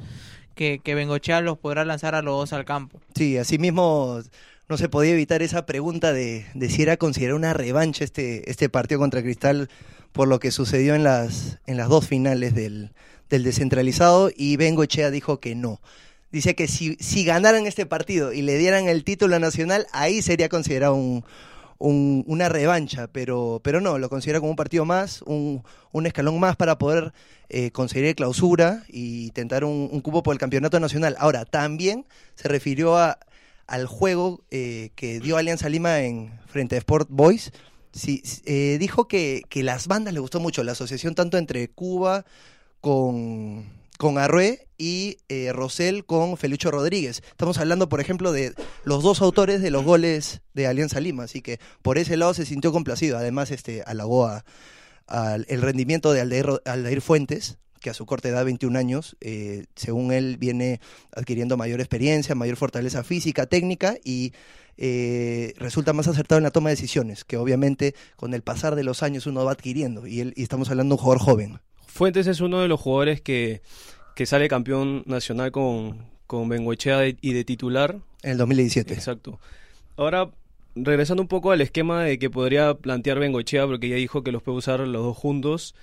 que, 0.55 0.79
que 0.83 0.95
Bengochea 0.95 1.41
los 1.41 1.59
podrá 1.59 1.85
lanzar 1.85 2.15
a 2.15 2.21
los 2.23 2.35
dos 2.35 2.53
al 2.53 2.65
campo. 2.65 2.99
Sí, 3.13 3.37
asimismo 3.37 4.21
no 4.69 4.77
se 4.77 4.89
podía 4.89 5.11
evitar 5.11 5.41
esa 5.43 5.65
pregunta 5.65 6.13
de, 6.13 6.45
de 6.55 6.69
si 6.69 6.81
era 6.81 6.97
considerado 6.97 7.37
una 7.37 7.53
revancha 7.53 8.03
este, 8.03 8.49
este 8.49 8.69
partido 8.69 8.99
contra 8.99 9.21
Cristal 9.21 9.69
por 10.13 10.27
lo 10.27 10.39
que 10.39 10.51
sucedió 10.51 10.95
en 10.95 11.03
las, 11.03 11.59
en 11.67 11.77
las 11.77 11.89
dos 11.89 12.07
finales 12.07 12.55
del, 12.55 12.91
del 13.29 13.43
descentralizado 13.43 14.31
y 14.35 14.55
Bengochea 14.57 15.11
dijo 15.11 15.39
que 15.39 15.53
no. 15.53 15.79
Dice 16.31 16.55
que 16.55 16.67
si, 16.67 16.95
si 16.99 17.23
ganaran 17.23 17.67
este 17.67 17.85
partido 17.85 18.33
y 18.33 18.41
le 18.41 18.57
dieran 18.57 18.87
el 18.89 19.03
título 19.03 19.37
nacional, 19.39 19.85
ahí 19.93 20.21
sería 20.21 20.49
considerado 20.49 20.95
un, 20.95 21.23
un- 21.79 22.23
una 22.27 22.49
revancha, 22.49 23.07
pero, 23.07 23.61
pero 23.63 23.81
no, 23.81 23.97
lo 23.97 24.09
considera 24.09 24.39
como 24.39 24.49
un 24.51 24.55
partido 24.55 24.85
más, 24.85 25.21
un, 25.23 25.63
un 25.91 26.05
escalón 26.05 26.39
más 26.39 26.55
para 26.55 26.77
poder 26.77 27.13
eh, 27.49 27.71
conseguir 27.71 28.15
clausura 28.15 28.83
y 28.87 29.31
tentar 29.31 29.63
un, 29.63 29.89
un 29.91 30.01
cupo 30.01 30.23
por 30.23 30.33
el 30.33 30.39
campeonato 30.39 30.79
nacional. 30.79 31.15
Ahora, 31.19 31.45
también 31.45 32.05
se 32.35 32.47
refirió 32.47 32.97
a, 32.97 33.19
al 33.67 33.85
juego 33.85 34.43
eh, 34.51 34.91
que 34.95 35.19
dio 35.19 35.37
Alianza 35.37 35.69
Lima 35.69 35.99
en 36.01 36.31
frente 36.47 36.75
a 36.75 36.79
Sport 36.79 37.09
Boys. 37.11 37.51
Sí, 37.91 38.21
eh, 38.45 38.77
dijo 38.79 39.07
que, 39.07 39.41
que 39.49 39.63
las 39.63 39.87
bandas 39.87 40.13
le 40.13 40.19
gustó 40.19 40.39
mucho, 40.39 40.63
la 40.63 40.73
asociación 40.73 41.15
tanto 41.15 41.37
entre 41.37 41.67
Cuba 41.69 42.25
con, 42.81 43.65
con 43.97 44.17
Arrué 44.17 44.66
y 44.77 45.17
eh, 45.29 45.51
Rosell 45.53 46.05
con 46.05 46.37
Felucho 46.37 46.71
Rodríguez. 46.71 47.21
Estamos 47.29 47.57
hablando, 47.57 47.89
por 47.89 47.99
ejemplo, 48.01 48.31
de 48.31 48.53
los 48.83 49.03
dos 49.03 49.21
autores 49.21 49.61
de 49.61 49.71
los 49.71 49.83
goles 49.83 50.41
de 50.53 50.67
Alianza 50.67 50.99
Lima, 50.99 51.23
así 51.23 51.41
que 51.41 51.59
por 51.81 51.97
ese 51.97 52.17
lado 52.17 52.33
se 52.33 52.45
sintió 52.45 52.71
complacido. 52.71 53.17
Además, 53.17 53.51
este, 53.51 53.83
halagó 53.85 54.25
a- 54.27 54.43
el 55.47 55.61
rendimiento 55.61 56.11
de 56.11 56.19
Aldair, 56.21 56.47
Aldair 56.65 57.01
Fuentes, 57.01 57.57
que 57.79 57.89
a 57.89 57.93
su 57.93 58.05
corta 58.05 58.27
edad, 58.27 58.43
21 58.43 58.75
años, 58.77 59.15
eh, 59.21 59.65
según 59.75 60.11
él, 60.11 60.35
viene 60.37 60.81
adquiriendo 61.15 61.55
mayor 61.57 61.79
experiencia, 61.79 62.35
mayor 62.35 62.57
fortaleza 62.57 63.03
física, 63.03 63.45
técnica 63.45 63.95
y 64.03 64.33
eh, 64.77 65.53
resulta 65.57 65.93
más 65.93 66.07
acertado 66.07 66.37
en 66.39 66.43
la 66.43 66.51
toma 66.51 66.69
de 66.69 66.75
decisiones, 66.75 67.23
que 67.23 67.37
obviamente 67.37 67.95
con 68.15 68.33
el 68.33 68.41
pasar 68.41 68.75
de 68.75 68.83
los 68.83 69.01
años 69.01 69.25
uno 69.27 69.45
va 69.45 69.51
adquiriendo 69.53 70.05
y, 70.07 70.19
él, 70.19 70.33
y 70.35 70.43
estamos 70.43 70.69
hablando 70.69 70.93
de 70.95 70.99
un 70.99 71.03
jugador 71.03 71.21
joven. 71.23 71.59
Fuentes 71.85 72.27
es 72.27 72.41
uno 72.41 72.59
de 72.61 72.67
los 72.67 72.79
jugadores 72.79 73.21
que, 73.21 73.61
que 74.17 74.25
sale 74.25 74.47
campeón 74.47 75.03
nacional 75.05 75.51
con, 75.51 75.99
con 76.25 76.49
Bengoechea 76.49 76.97
de- 76.97 77.17
y 77.21 77.33
de 77.33 77.43
titular. 77.43 77.99
En 78.23 78.31
el 78.31 78.37
2017. 78.39 78.95
Exacto. 78.95 79.39
Ahora, 79.95 80.31
regresando 80.75 81.21
un 81.21 81.27
poco 81.27 81.51
al 81.51 81.61
esquema 81.61 82.03
de 82.03 82.17
que 82.17 82.31
podría 82.31 82.73
plantear 82.73 83.19
Bengoechea, 83.19 83.67
porque 83.67 83.89
ya 83.89 83.95
dijo 83.95 84.23
que 84.23 84.31
los 84.31 84.41
puede 84.41 84.57
usar 84.57 84.79
los 84.79 85.03
dos 85.03 85.15
juntos. 85.15 85.75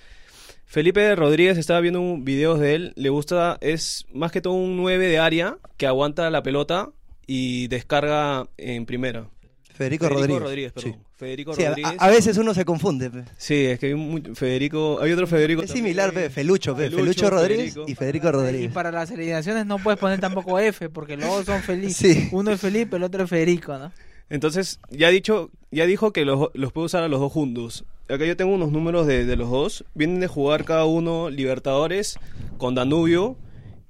Felipe 0.65 1.15
Rodríguez 1.15 1.57
estaba 1.57 1.79
viendo 1.79 2.01
un- 2.01 2.25
videos 2.25 2.59
de 2.59 2.75
él, 2.75 2.93
le 2.97 3.07
gusta, 3.07 3.57
es 3.61 4.05
más 4.13 4.33
que 4.33 4.41
todo 4.41 4.53
un 4.53 4.75
9 4.75 5.07
de 5.07 5.17
área 5.19 5.57
que 5.77 5.87
aguanta 5.87 6.29
la 6.29 6.43
pelota 6.43 6.89
y 7.25 7.69
descarga 7.69 8.47
en 8.57 8.85
primera. 8.85 9.29
Federico, 9.73 10.09
Rodríguez. 10.09 10.73
perdón. 10.73 10.91
Sí. 10.93 10.99
Federico 11.17 11.55
Sí, 11.55 11.63
a, 11.63 11.69
Rodríguez. 11.69 11.93
a 11.97 12.09
veces 12.09 12.37
uno 12.37 12.53
se 12.53 12.65
confunde. 12.65 13.09
pe. 13.09 13.23
Sí, 13.37 13.65
es 13.65 13.79
que 13.79 13.87
hay 13.87 13.93
un 13.93 14.35
Federico, 14.35 14.99
hay 15.01 15.11
otro 15.13 15.27
Federico. 15.27 15.61
Es 15.61 15.67
también. 15.67 15.85
similar, 15.85 16.11
pe, 16.13 16.29
Felucho, 16.29 16.75
pe, 16.75 16.83
Felucho, 16.89 17.01
Felucho 17.03 17.29
Rodríguez 17.29 17.73
Federico. 17.73 17.91
y 17.91 17.95
Federico 17.95 18.27
Y 18.27 18.31
Rodríguez. 18.31 18.71
para 18.73 18.91
las 18.91 19.11
alineaciones 19.11 19.65
no 19.65 19.77
puedes 19.79 19.99
poner 19.99 20.19
tampoco 20.19 20.59
F, 20.59 20.89
porque 20.89 21.15
los 21.17 21.27
dos 21.29 21.45
son 21.45 21.61
Felipe. 21.61 21.93
Sí. 21.93 22.27
Uno 22.31 22.51
es 22.51 22.59
Felipe, 22.59 22.97
el 22.97 23.03
otro 23.03 23.23
es 23.23 23.29
Federico, 23.29 23.77
¿no? 23.77 23.91
Entonces, 24.29 24.79
ya 24.89 25.09
dicho, 25.09 25.51
ya 25.71 25.85
dijo 25.85 26.11
que 26.11 26.25
los, 26.25 26.49
los 26.53 26.71
puede 26.73 26.85
usar 26.87 27.03
a 27.03 27.07
los 27.07 27.19
dos 27.19 27.31
juntos. 27.31 27.85
Acá 28.09 28.25
yo 28.25 28.35
tengo 28.35 28.53
unos 28.53 28.71
números 28.71 29.05
de, 29.07 29.23
de 29.25 29.35
los 29.35 29.49
dos. 29.49 29.85
Vienen 29.93 30.19
de 30.19 30.27
jugar 30.27 30.65
cada 30.65 30.85
uno 30.85 31.29
Libertadores 31.29 32.17
con 32.57 32.73
Danubio 32.75 33.37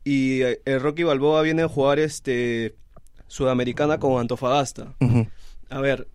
y 0.04 0.42
eh, 0.42 0.62
el 0.66 0.80
Rocky 0.82 1.04
Balboa 1.04 1.42
viene 1.42 1.64
a 1.64 1.68
jugar 1.70 2.00
este 2.00 2.76
Sudamericana 3.28 3.98
con 4.00 4.20
Antofagasta. 4.20 4.94
A 5.70 5.82
ver, 5.82 6.08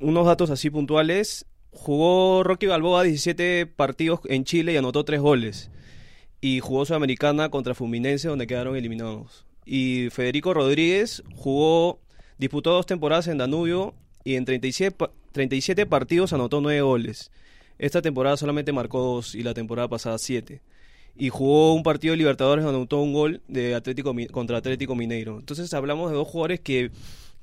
unos 0.00 0.26
datos 0.26 0.50
así 0.50 0.70
puntuales. 0.70 1.46
Jugó 1.70 2.42
Rocky 2.42 2.66
Balboa 2.66 3.02
17 3.02 3.66
partidos 3.66 4.20
en 4.24 4.44
Chile 4.44 4.72
y 4.72 4.76
anotó 4.76 5.04
3 5.04 5.20
goles. 5.20 5.70
Y 6.40 6.60
jugó 6.60 6.84
Sudamericana 6.84 7.48
contra 7.50 7.74
Fluminense 7.74 8.28
donde 8.28 8.46
quedaron 8.46 8.76
eliminados. 8.76 9.44
Y 9.64 10.08
Federico 10.10 10.54
Rodríguez 10.54 11.22
jugó, 11.34 12.00
disputó 12.38 12.72
dos 12.72 12.86
temporadas 12.86 13.26
en 13.28 13.38
Danubio 13.38 13.94
y 14.24 14.36
en 14.36 14.44
37, 14.44 14.96
pa- 14.96 15.10
37 15.32 15.86
partidos 15.86 16.32
anotó 16.32 16.60
9 16.60 16.80
goles. 16.82 17.30
Esta 17.78 18.00
temporada 18.00 18.36
solamente 18.36 18.72
marcó 18.72 19.00
2 19.00 19.34
y 19.34 19.42
la 19.42 19.54
temporada 19.54 19.88
pasada 19.88 20.18
7. 20.18 20.62
Y 21.18 21.28
jugó 21.30 21.74
un 21.74 21.82
partido 21.82 22.12
de 22.12 22.18
Libertadores 22.18 22.64
donde 22.64 22.78
anotó 22.78 23.00
un 23.00 23.12
gol 23.12 23.42
de 23.48 23.74
Atlético 23.74 24.14
contra 24.30 24.58
Atlético 24.58 24.94
Mineiro. 24.94 25.38
Entonces 25.38 25.72
hablamos 25.74 26.10
de 26.10 26.16
dos 26.16 26.28
jugadores 26.28 26.60
que 26.60 26.90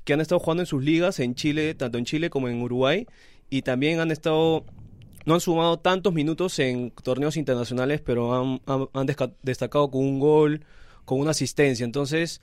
que 0.04 0.12
han 0.12 0.20
estado 0.20 0.38
jugando 0.38 0.62
en 0.62 0.66
sus 0.66 0.82
ligas 0.84 1.18
en 1.20 1.34
Chile, 1.34 1.74
tanto 1.74 1.98
en 1.98 2.04
Chile 2.04 2.30
como 2.30 2.48
en 2.48 2.60
Uruguay, 2.62 3.06
y 3.50 3.62
también 3.62 4.00
han 4.00 4.10
estado, 4.10 4.64
no 5.24 5.34
han 5.34 5.40
sumado 5.40 5.78
tantos 5.78 6.12
minutos 6.12 6.58
en 6.58 6.90
torneos 7.02 7.36
internacionales, 7.36 8.00
pero 8.04 8.34
han, 8.34 8.60
han- 8.66 8.88
han 8.92 9.06
desca- 9.06 9.32
destacado 9.42 9.90
con 9.90 10.02
un 10.02 10.20
gol, 10.20 10.64
con 11.04 11.20
una 11.20 11.30
asistencia. 11.32 11.84
Entonces, 11.84 12.40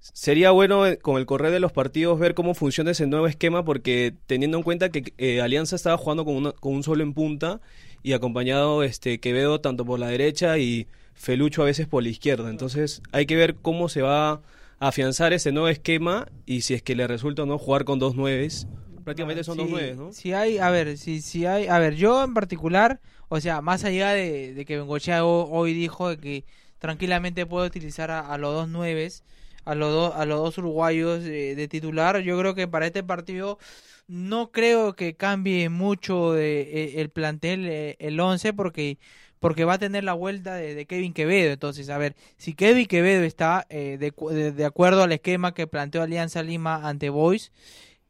sería 0.00 0.50
bueno 0.52 0.86
eh, 0.86 0.98
con 0.98 1.16
el 1.18 1.26
correr 1.26 1.50
de 1.52 1.60
los 1.60 1.72
partidos 1.72 2.18
ver 2.18 2.34
cómo 2.34 2.54
funciona 2.54 2.92
ese 2.92 3.06
nuevo 3.06 3.26
esquema, 3.26 3.64
porque 3.64 4.14
teniendo 4.26 4.56
en 4.56 4.62
cuenta 4.62 4.88
que 4.90 5.12
eh, 5.18 5.40
Alianza 5.40 5.76
estaba 5.76 5.96
jugando 5.98 6.24
con, 6.24 6.34
una- 6.36 6.52
con 6.52 6.74
un 6.74 6.82
solo 6.82 7.02
en 7.02 7.14
punta 7.14 7.60
y 8.02 8.12
acompañado 8.12 8.82
este 8.84 9.18
Quevedo 9.18 9.60
tanto 9.60 9.84
por 9.84 9.98
la 9.98 10.08
derecha 10.08 10.58
y 10.58 10.86
Felucho 11.14 11.62
a 11.62 11.66
veces 11.66 11.88
por 11.88 12.02
la 12.04 12.10
izquierda. 12.10 12.48
Entonces, 12.48 13.02
hay 13.10 13.26
que 13.26 13.34
ver 13.34 13.56
cómo 13.56 13.88
se 13.88 14.02
va 14.02 14.40
afianzar 14.78 15.32
ese 15.32 15.52
nuevo 15.52 15.68
esquema 15.68 16.28
y 16.46 16.62
si 16.62 16.74
es 16.74 16.82
que 16.82 16.94
le 16.94 17.06
resulta 17.06 17.42
o 17.42 17.46
no 17.46 17.58
jugar 17.58 17.84
con 17.84 17.98
dos 17.98 18.14
nueves. 18.14 18.66
Prácticamente 19.04 19.42
son 19.44 19.56
dos 19.56 19.68
nueves, 19.70 19.96
¿no? 19.96 20.12
Si 20.12 20.32
hay, 20.32 20.58
a 20.58 20.70
ver, 20.70 20.98
si, 20.98 21.20
si 21.22 21.46
hay, 21.46 21.66
a 21.66 21.78
ver, 21.78 21.94
yo 21.94 22.22
en 22.22 22.34
particular, 22.34 23.00
o 23.28 23.40
sea, 23.40 23.60
más 23.62 23.84
allá 23.84 24.10
de, 24.10 24.52
de 24.54 24.64
que 24.64 24.76
Bengochea 24.76 25.24
ho- 25.24 25.48
hoy 25.50 25.72
dijo 25.72 26.08
de 26.10 26.18
que 26.18 26.44
tranquilamente 26.78 27.46
puede 27.46 27.66
utilizar 27.66 28.10
a, 28.10 28.20
a 28.20 28.38
los 28.38 28.52
dos 28.54 28.68
nueves, 28.68 29.24
a 29.64 29.74
los 29.74 29.90
dos, 29.92 30.14
a 30.14 30.24
los 30.26 30.38
dos 30.40 30.58
uruguayos 30.58 31.24
eh, 31.24 31.54
de 31.54 31.68
titular, 31.68 32.20
yo 32.20 32.38
creo 32.38 32.54
que 32.54 32.68
para 32.68 32.86
este 32.86 33.02
partido 33.02 33.58
no 34.06 34.50
creo 34.52 34.94
que 34.94 35.14
cambie 35.16 35.68
mucho 35.68 36.32
de, 36.32 36.60
eh, 36.62 37.00
el 37.00 37.10
plantel, 37.10 37.66
eh, 37.68 37.96
el 37.98 38.18
11, 38.20 38.52
porque 38.52 38.98
porque 39.40 39.64
va 39.64 39.74
a 39.74 39.78
tener 39.78 40.04
la 40.04 40.12
vuelta 40.14 40.54
de, 40.54 40.74
de 40.74 40.86
Kevin 40.86 41.12
Quevedo. 41.12 41.52
Entonces, 41.52 41.88
a 41.90 41.98
ver, 41.98 42.14
si 42.36 42.54
Kevin 42.54 42.86
Quevedo 42.86 43.24
está 43.24 43.66
eh, 43.70 43.96
de, 43.98 44.12
de- 44.34 44.52
de 44.52 44.64
acuerdo 44.64 45.02
al 45.02 45.12
esquema 45.12 45.54
que 45.54 45.66
planteó 45.66 46.02
Alianza 46.02 46.42
Lima 46.42 46.88
ante 46.88 47.10
Boys, 47.10 47.52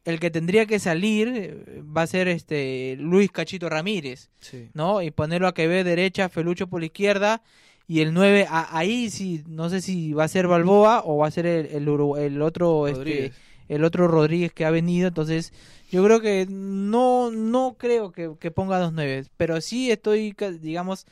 el 0.04 0.20
que 0.20 0.30
tendría 0.30 0.64
que 0.66 0.78
salir 0.78 1.28
eh, 1.35 1.82
va 1.85 2.02
a 2.02 2.06
ser 2.06 2.28
este 2.28 2.97
Luis 2.99 3.30
Cachito 3.30 3.68
Ramírez, 3.68 4.30
Sí. 4.40 4.68
¿no? 4.73 5.02
Y 5.02 5.11
ponerlo 5.11 5.49
a 5.49 5.54
Quevedo 5.54 5.85
derecha, 5.85 6.28
Felucho 6.28 6.66
por 6.66 6.80
la 6.80 6.87
izquierda 6.87 7.42
y 7.87 8.00
el 8.00 8.14
9 8.14 8.47
a- 8.49 8.76
ahí 8.78 9.11
sí, 9.11 9.42
no 9.47 9.68
sé 9.70 9.80
si 9.82 10.12
va 10.14 10.25
a 10.25 10.28
ser 10.28 10.47
Balboa 10.47 11.02
o 11.04 11.18
va 11.18 11.26
a 11.26 11.30
ser 11.30 11.47
el, 11.47 11.66
el, 11.66 11.88
el 12.18 12.42
otro 12.42 12.87
este, 12.87 12.99
Rodríguez. 12.99 13.32
El 13.69 13.85
otro 13.85 14.09
Rodríguez 14.09 14.53
que 14.53 14.65
ha 14.65 14.71
venido, 14.71 15.09
entonces 15.09 15.53
yo 15.91 16.05
creo 16.05 16.21
que 16.21 16.47
no 16.49 17.31
no 17.31 17.77
creo 17.79 18.13
que, 18.13 18.33
que 18.39 18.51
ponga 18.51 18.79
dos 18.79 18.93
nueve, 18.93 19.25
pero 19.37 19.61
sí 19.61 19.91
estoy 19.91 20.35
digamos 20.61 21.07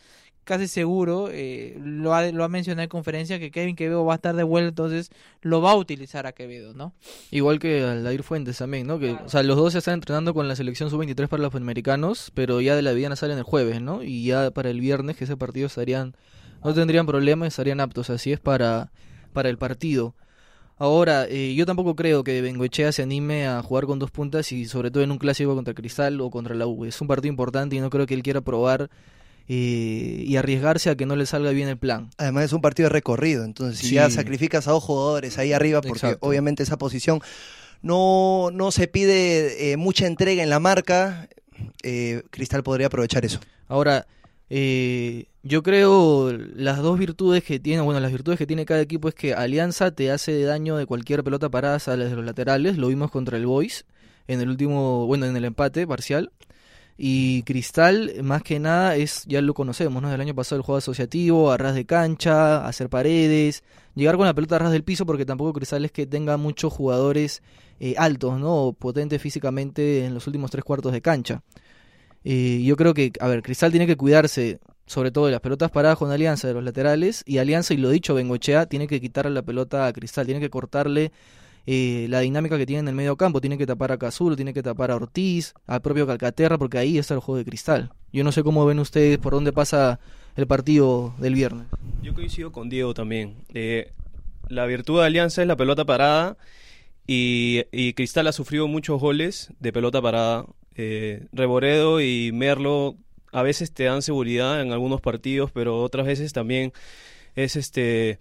casi 0.47 0.69
seguro, 0.69 1.29
eh, 1.33 1.77
lo, 1.83 2.15
ha, 2.15 2.31
lo 2.31 2.45
ha 2.45 2.49
mencionado 2.49 2.85
en 2.85 2.89
conferencia 2.89 3.41
que 3.41 3.51
Kevin 3.51 3.75
Quevedo 3.75 4.05
va 4.05 4.13
a 4.13 4.17
estar 4.17 4.35
de 4.37 4.45
vuelta, 4.45 4.69
entonces 4.69 5.11
lo 5.43 5.61
va 5.61 5.73
a 5.73 5.75
utilizar 5.75 6.25
a 6.29 6.33
Quevedo, 6.33 6.73
¿no? 6.73 6.95
Igual 7.33 7.59
que 7.59 7.83
Aldair 7.83 8.23
Fuentes 8.23 8.57
también, 8.57 8.87
¿no? 8.87 9.01
Que, 9.01 9.11
O 9.11 9.29
sea, 9.29 9.43
los 9.43 9.57
dos 9.57 9.73
se 9.73 9.81
están 9.81 9.95
entrenando 9.95 10.35
con 10.35 10.47
la 10.47 10.55
selección 10.55 10.89
sub-23 10.89 11.27
para 11.27 11.43
los 11.43 11.53
panamericanos, 11.53 12.31
pero 12.33 12.61
ya 12.61 12.77
de 12.77 12.83
la 12.83 12.93
Viana 12.93 13.17
salen 13.17 13.39
el 13.39 13.43
jueves, 13.43 13.83
¿no? 13.83 14.05
Y 14.05 14.25
ya 14.25 14.53
para 14.53 14.71
el 14.71 14.81
viernes, 14.81 15.17
que 15.17 15.25
ese 15.25 15.37
partido 15.37 15.67
estarían, 15.67 16.15
no 16.65 16.73
tendrían 16.73 17.07
problemas, 17.07 17.49
estarían 17.49 17.81
aptos, 17.81 18.09
así 18.09 18.31
es 18.31 18.39
para, 18.39 18.93
para 19.33 19.49
el 19.49 19.59
partido. 19.59 20.15
Ahora, 20.79 21.27
eh, 21.29 21.55
yo 21.55 21.65
tampoco 21.65 21.97
creo 21.97 22.23
que 22.23 22.43
Bengoechea 22.43 22.93
se 22.93 23.03
anime 23.03 23.47
a 23.47 23.63
jugar 23.63 23.87
con 23.87 23.99
dos 23.99 24.11
puntas 24.11 24.53
y 24.53 24.67
sobre 24.67 24.91
todo 24.91 25.03
en 25.03 25.11
un 25.11 25.17
clásico 25.19 25.55
contra 25.55 25.73
Cristal 25.73 26.21
o 26.21 26.31
contra 26.31 26.55
la 26.55 26.67
U. 26.67 26.85
Es 26.85 27.01
un 27.01 27.09
partido 27.09 27.31
importante 27.31 27.77
y 27.77 27.81
no 27.81 27.89
creo 27.89 28.07
que 28.07 28.13
él 28.13 28.23
quiera 28.23 28.43
probar 28.43 28.91
eh, 29.49 30.25
y 30.27 30.37
arriesgarse 30.37 30.91
a 30.91 30.97
que 30.97 31.07
no 31.07 31.17
le 31.17 31.25
salga 31.25 31.51
bien 31.53 31.69
el 31.69 31.79
plan. 31.79 32.11
Además 32.19 32.45
es 32.45 32.53
un 32.53 32.61
partido 32.61 32.89
de 32.89 32.93
recorrido, 32.93 33.45
entonces 33.45 33.79
si 33.79 33.89
Sí. 33.89 33.95
ya 33.95 34.11
sacrificas 34.11 34.69
a 34.69 34.73
dos 34.73 34.83
jugadores 34.85 35.39
ahí 35.39 35.53
arriba, 35.55 35.81
porque 35.81 35.99
Exacto. 36.07 36.27
obviamente 36.27 36.63
esa 36.63 36.77
posición 36.77 37.21
no, 37.81 38.51
no 38.53 38.71
se 38.71 38.87
pide 38.89 39.73
eh, 39.73 39.77
mucha 39.79 40.07
entrega 40.07 40.43
en 40.43 40.51
la 40.51 40.59
marca, 40.61 41.29
eh, 41.85 42.23
Cristal 42.31 42.63
podría 42.63 42.89
aprovechar 42.89 43.25
eso. 43.25 43.41
Ahora, 43.69 44.07
eh, 44.49 45.27
yo 45.43 45.63
creo 45.63 46.33
las 46.33 46.79
dos 46.79 46.99
virtudes 46.99 47.43
que 47.45 47.59
tiene, 47.59 47.83
bueno, 47.83 48.01
las 48.01 48.13
virtudes 48.13 48.39
que 48.39 48.47
tiene 48.47 48.65
cada 48.65 48.81
equipo 48.81 49.09
es 49.09 49.15
que 49.15 49.35
Alianza 49.35 49.91
te 49.91 50.11
hace 50.11 50.43
daño 50.43 50.77
de 50.77 50.87
cualquier 50.87 51.25
pelota 51.25 51.49
parada 51.49 51.79
a 51.87 51.97
los 51.97 52.25
laterales, 52.25 52.77
lo 52.77 52.89
vimos 52.89 53.11
contra 53.11 53.37
el 53.37 53.47
Boys 53.47 53.85
en 54.29 54.41
el 54.41 54.49
último, 54.49 55.07
bueno, 55.07 55.27
en 55.27 55.37
el 55.37 55.45
empate 55.45 55.87
parcial. 55.87 56.33
Y 56.99 57.43
Cristal, 57.43 58.13
más 58.23 58.43
que 58.43 58.59
nada, 58.59 58.97
es, 58.97 59.25
ya 59.27 59.43
lo 59.43 59.53
conocemos, 59.53 60.03
¿no? 60.03 60.09
Del 60.09 60.21
año 60.21 60.35
pasado 60.35 60.57
el 60.57 60.63
juego 60.63 60.79
asociativo, 60.79 61.53
a 61.53 61.59
ras 61.59 61.75
de 61.75 61.85
cancha, 61.85 62.67
hacer 62.67 62.89
paredes, 62.89 63.65
llegar 63.95 64.17
con 64.17 64.25
la 64.25 64.33
pelota 64.33 64.57
a 64.57 64.61
ras 64.61 64.73
del 64.73 64.83
piso, 64.83 65.05
porque 65.05 65.27
tampoco 65.27 65.53
Cristal 65.53 65.85
es 65.85 65.93
que 65.93 66.07
tenga 66.07 66.39
muchos 66.39 66.73
jugadores 66.73 67.43
eh, 67.81 67.95
altos, 67.99 68.41
¿no? 68.41 68.55
O 68.69 68.73
potentes 68.73 69.21
físicamente 69.21 70.07
en 70.07 70.15
los 70.15 70.27
últimos 70.27 70.51
tres 70.51 70.65
cuartos 70.65 70.93
de 70.93 71.03
cancha. 71.03 71.43
Eh, 72.29 72.61
yo 72.65 72.75
creo 72.75 72.93
que, 72.93 73.13
a 73.21 73.29
ver, 73.29 73.41
Cristal 73.41 73.71
tiene 73.71 73.87
que 73.87 73.97
cuidarse 73.97 74.59
sobre 74.85 75.13
todo 75.13 75.27
de 75.27 75.33
las 75.33 75.41
pelotas 75.41 75.71
paradas 75.71 75.97
con 75.97 76.11
Alianza 76.11 76.49
de 76.49 76.55
los 76.55 76.65
laterales 76.65 77.23
y 77.25 77.39
Alianza, 77.39 77.73
y 77.73 77.77
lo 77.77 77.89
dicho, 77.89 78.17
Bengochea 78.17 78.67
tiene 78.67 78.89
que 78.89 79.01
quitarle 79.01 79.31
la 79.31 79.43
pelota 79.43 79.87
a 79.87 79.93
Cristal, 79.93 80.27
tiene 80.27 80.41
que 80.41 80.51
cortarle 80.51 81.13
eh, 81.67 82.09
la 82.11 82.19
dinámica 82.19 82.59
que 82.59 82.67
tiene 82.67 82.81
en 82.81 82.89
el 82.89 82.97
medio 82.97 83.17
campo, 83.17 83.41
tiene 83.41 83.57
que 83.57 83.65
tapar 83.65 83.93
a 83.93 83.99
Cazul, 83.99 84.35
tiene 84.35 84.53
que 84.53 84.65
tapar 84.65 84.91
a 84.91 84.97
Ortiz, 84.97 85.55
al 85.69 85.83
propio 85.83 86.05
Calcaterra, 86.05 86.59
porque 86.59 86.79
ahí 86.79 86.99
está 86.99 87.15
el 87.15 87.21
juego 87.21 87.39
de 87.39 87.45
Cristal. 87.45 87.93
Yo 88.13 88.25
no 88.25 88.33
sé 88.33 88.43
cómo 88.43 88.67
ven 88.67 88.81
ustedes 88.81 89.19
por 89.19 89.33
dónde 89.33 89.53
pasa 89.53 90.01
el 90.35 90.49
partido 90.49 91.15
del 91.19 91.35
viernes. 91.35 91.69
Yo 92.03 92.13
coincido 92.13 92.51
con 92.51 92.69
Diego 92.69 92.93
también. 92.93 93.37
Eh, 93.55 93.93
la 94.49 94.67
virtud 94.67 94.99
de 94.99 95.07
Alianza 95.07 95.43
es 95.43 95.49
la 95.49 95.57
pelota 95.57 95.85
parada 95.85 96.37
y, 97.07 97.63
y 97.71 97.93
Cristal 97.93 98.27
ha 98.27 98.33
sufrido 98.33 98.67
muchos 98.67 99.01
goles 99.01 99.53
de 99.61 99.73
pelota 99.73 100.03
parada. 100.03 100.45
Eh, 100.77 101.27
Reboredo 101.33 102.01
y 102.01 102.31
Merlo 102.33 102.97
a 103.33 103.43
veces 103.43 103.73
te 103.73 103.85
dan 103.85 104.03
seguridad 104.03 104.61
en 104.61 104.73
algunos 104.73 105.01
partidos, 105.01 105.51
pero 105.53 105.83
otras 105.83 106.07
veces 106.07 106.33
también 106.33 106.73
es 107.35 107.57
este 107.57 108.19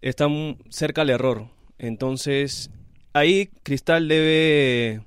están 0.00 0.58
cerca 0.68 1.02
al 1.02 1.10
error. 1.10 1.48
Entonces, 1.78 2.70
ahí 3.12 3.50
Cristal 3.62 4.08
debe 4.08 5.00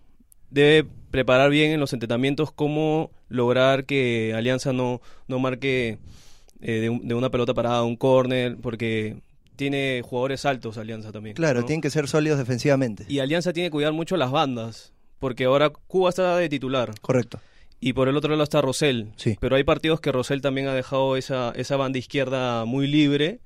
debe 0.49 0.89
preparar 1.11 1.49
bien 1.49 1.71
en 1.71 1.79
los 1.79 1.93
entrenamientos 1.93 2.51
cómo 2.51 3.11
lograr 3.29 3.85
que 3.85 4.33
Alianza 4.35 4.73
no, 4.73 5.01
no 5.27 5.39
marque 5.39 5.99
eh, 6.61 6.71
de, 6.79 6.99
de 7.01 7.13
una 7.13 7.29
pelota 7.29 7.53
parada 7.53 7.83
un 7.83 7.95
córner, 7.95 8.57
porque 8.57 9.17
tiene 9.55 10.01
jugadores 10.03 10.45
altos 10.45 10.77
Alianza 10.77 11.11
también. 11.11 11.35
Claro, 11.35 11.61
¿no? 11.61 11.65
tienen 11.65 11.81
que 11.81 11.89
ser 11.89 12.07
sólidos 12.07 12.37
defensivamente. 12.37 13.05
Y 13.07 13.19
Alianza 13.19 13.53
tiene 13.53 13.67
que 13.67 13.71
cuidar 13.71 13.93
mucho 13.93 14.17
las 14.17 14.31
bandas, 14.31 14.93
porque 15.19 15.45
ahora 15.45 15.69
Cuba 15.69 16.09
está 16.09 16.37
de 16.37 16.49
titular. 16.49 16.93
Correcto. 17.01 17.39
Y 17.79 17.93
por 17.93 18.07
el 18.07 18.17
otro 18.17 18.31
lado 18.31 18.43
está 18.43 18.61
Rosell. 18.61 19.09
Sí. 19.17 19.37
Pero 19.39 19.55
hay 19.55 19.63
partidos 19.63 19.99
que 19.99 20.11
Rosell 20.11 20.41
también 20.41 20.67
ha 20.67 20.73
dejado 20.73 21.17
esa, 21.17 21.51
esa 21.55 21.75
banda 21.77 21.99
izquierda 21.99 22.65
muy 22.65 22.87
libre. 22.87 23.39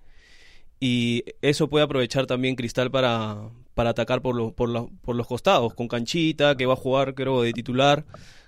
Y 0.79 1.23
eso 1.41 1.67
puede 1.69 1.83
aprovechar 1.85 2.25
también 2.25 2.55
Cristal 2.55 2.89
para, 2.89 3.37
para 3.73 3.89
atacar 3.89 4.21
por, 4.21 4.35
lo- 4.35 4.51
por, 4.53 4.69
lo- 4.69 4.89
por 5.01 5.15
los 5.15 5.27
costados. 5.27 5.73
Con 5.73 5.87
Canchita, 5.87 6.55
que 6.55 6.65
va 6.65 6.73
a 6.73 6.77
jugar, 6.77 7.15
creo, 7.15 7.41
de 7.41 7.51
titular. 7.53 8.05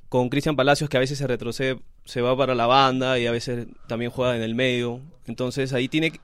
Con 0.07 0.29
Cristian 0.29 0.55
Palacios, 0.55 0.89
que 0.89 0.97
a 0.97 1.01
veces 1.01 1.17
se 1.17 1.27
retrocede, 1.27 1.79
se 2.05 2.21
va 2.21 2.35
para 2.37 2.55
la 2.55 2.67
banda 2.67 3.17
y 3.19 3.25
a 3.27 3.31
veces 3.31 3.67
también 3.87 4.11
juega 4.11 4.35
en 4.35 4.43
el 4.43 4.55
medio. 4.55 5.01
Entonces 5.25 5.73
ahí 5.73 5.87
tiene, 5.87 6.19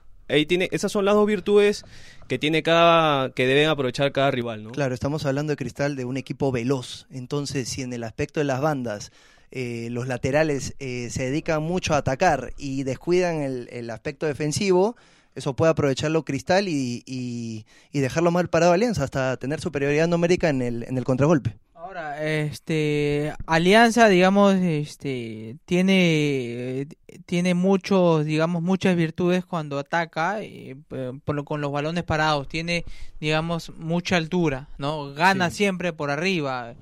tiene, 0.46 0.68
esas 0.72 0.92
son 0.92 1.04
las 1.04 1.14
dos 1.14 1.26
virtudes 1.26 1.84
que 2.28 2.38
tiene 2.38 2.62
cada, 2.62 3.30
que 3.30 3.46
deben 3.46 3.68
aprovechar 3.68 4.12
cada 4.12 4.30
rival, 4.30 4.62
¿no? 4.64 4.70
Claro, 4.70 4.94
estamos 4.94 5.24
hablando 5.26 5.52
de 5.52 5.56
Cristal 5.56 5.96
de 5.96 6.04
un 6.04 6.16
equipo 6.16 6.52
veloz. 6.52 7.06
Entonces, 7.10 7.68
si 7.68 7.82
en 7.82 7.92
el 7.92 8.04
aspecto 8.04 8.40
de 8.40 8.44
las 8.44 8.60
bandas 8.60 9.10
eh, 9.50 9.88
los 9.90 10.06
laterales 10.08 10.74
eh, 10.78 11.08
se 11.10 11.24
dedican 11.24 11.62
mucho 11.62 11.94
a 11.94 11.98
atacar 11.98 12.52
y 12.58 12.82
descuidan 12.82 13.36
el, 13.42 13.68
el 13.72 13.88
aspecto 13.90 14.26
defensivo, 14.26 14.94
eso 15.34 15.54
puede 15.54 15.70
aprovecharlo 15.70 16.24
Cristal 16.24 16.68
y, 16.68 17.02
y- 17.06 17.64
y 17.92 18.00
dejarlo 18.00 18.30
mal 18.30 18.48
parado 18.50 18.72
a 18.72 18.74
Alianza 18.74 19.04
hasta 19.04 19.36
tener 19.38 19.60
superioridad 19.60 20.08
numérica 20.08 20.48
en 20.50 20.60
el, 20.62 20.82
en 20.82 20.98
el 20.98 21.04
contragolpe. 21.04 21.56
Ahora, 21.88 22.22
este, 22.22 23.32
Alianza, 23.46 24.10
digamos, 24.10 24.56
este, 24.56 25.56
tiene, 25.64 26.86
tiene 27.24 27.54
muchos, 27.54 28.26
digamos, 28.26 28.60
muchas 28.62 28.94
virtudes 28.94 29.46
cuando 29.46 29.78
ataca, 29.78 30.42
eh, 30.42 30.76
por 31.24 31.44
con 31.44 31.62
los 31.62 31.72
balones 31.72 32.04
parados, 32.04 32.46
tiene, 32.46 32.84
digamos, 33.22 33.72
mucha 33.78 34.18
altura, 34.18 34.68
¿no? 34.76 35.14
Gana 35.14 35.48
Sí. 35.48 35.56
siempre 35.56 35.94
por 35.94 36.10
arriba, 36.10 36.74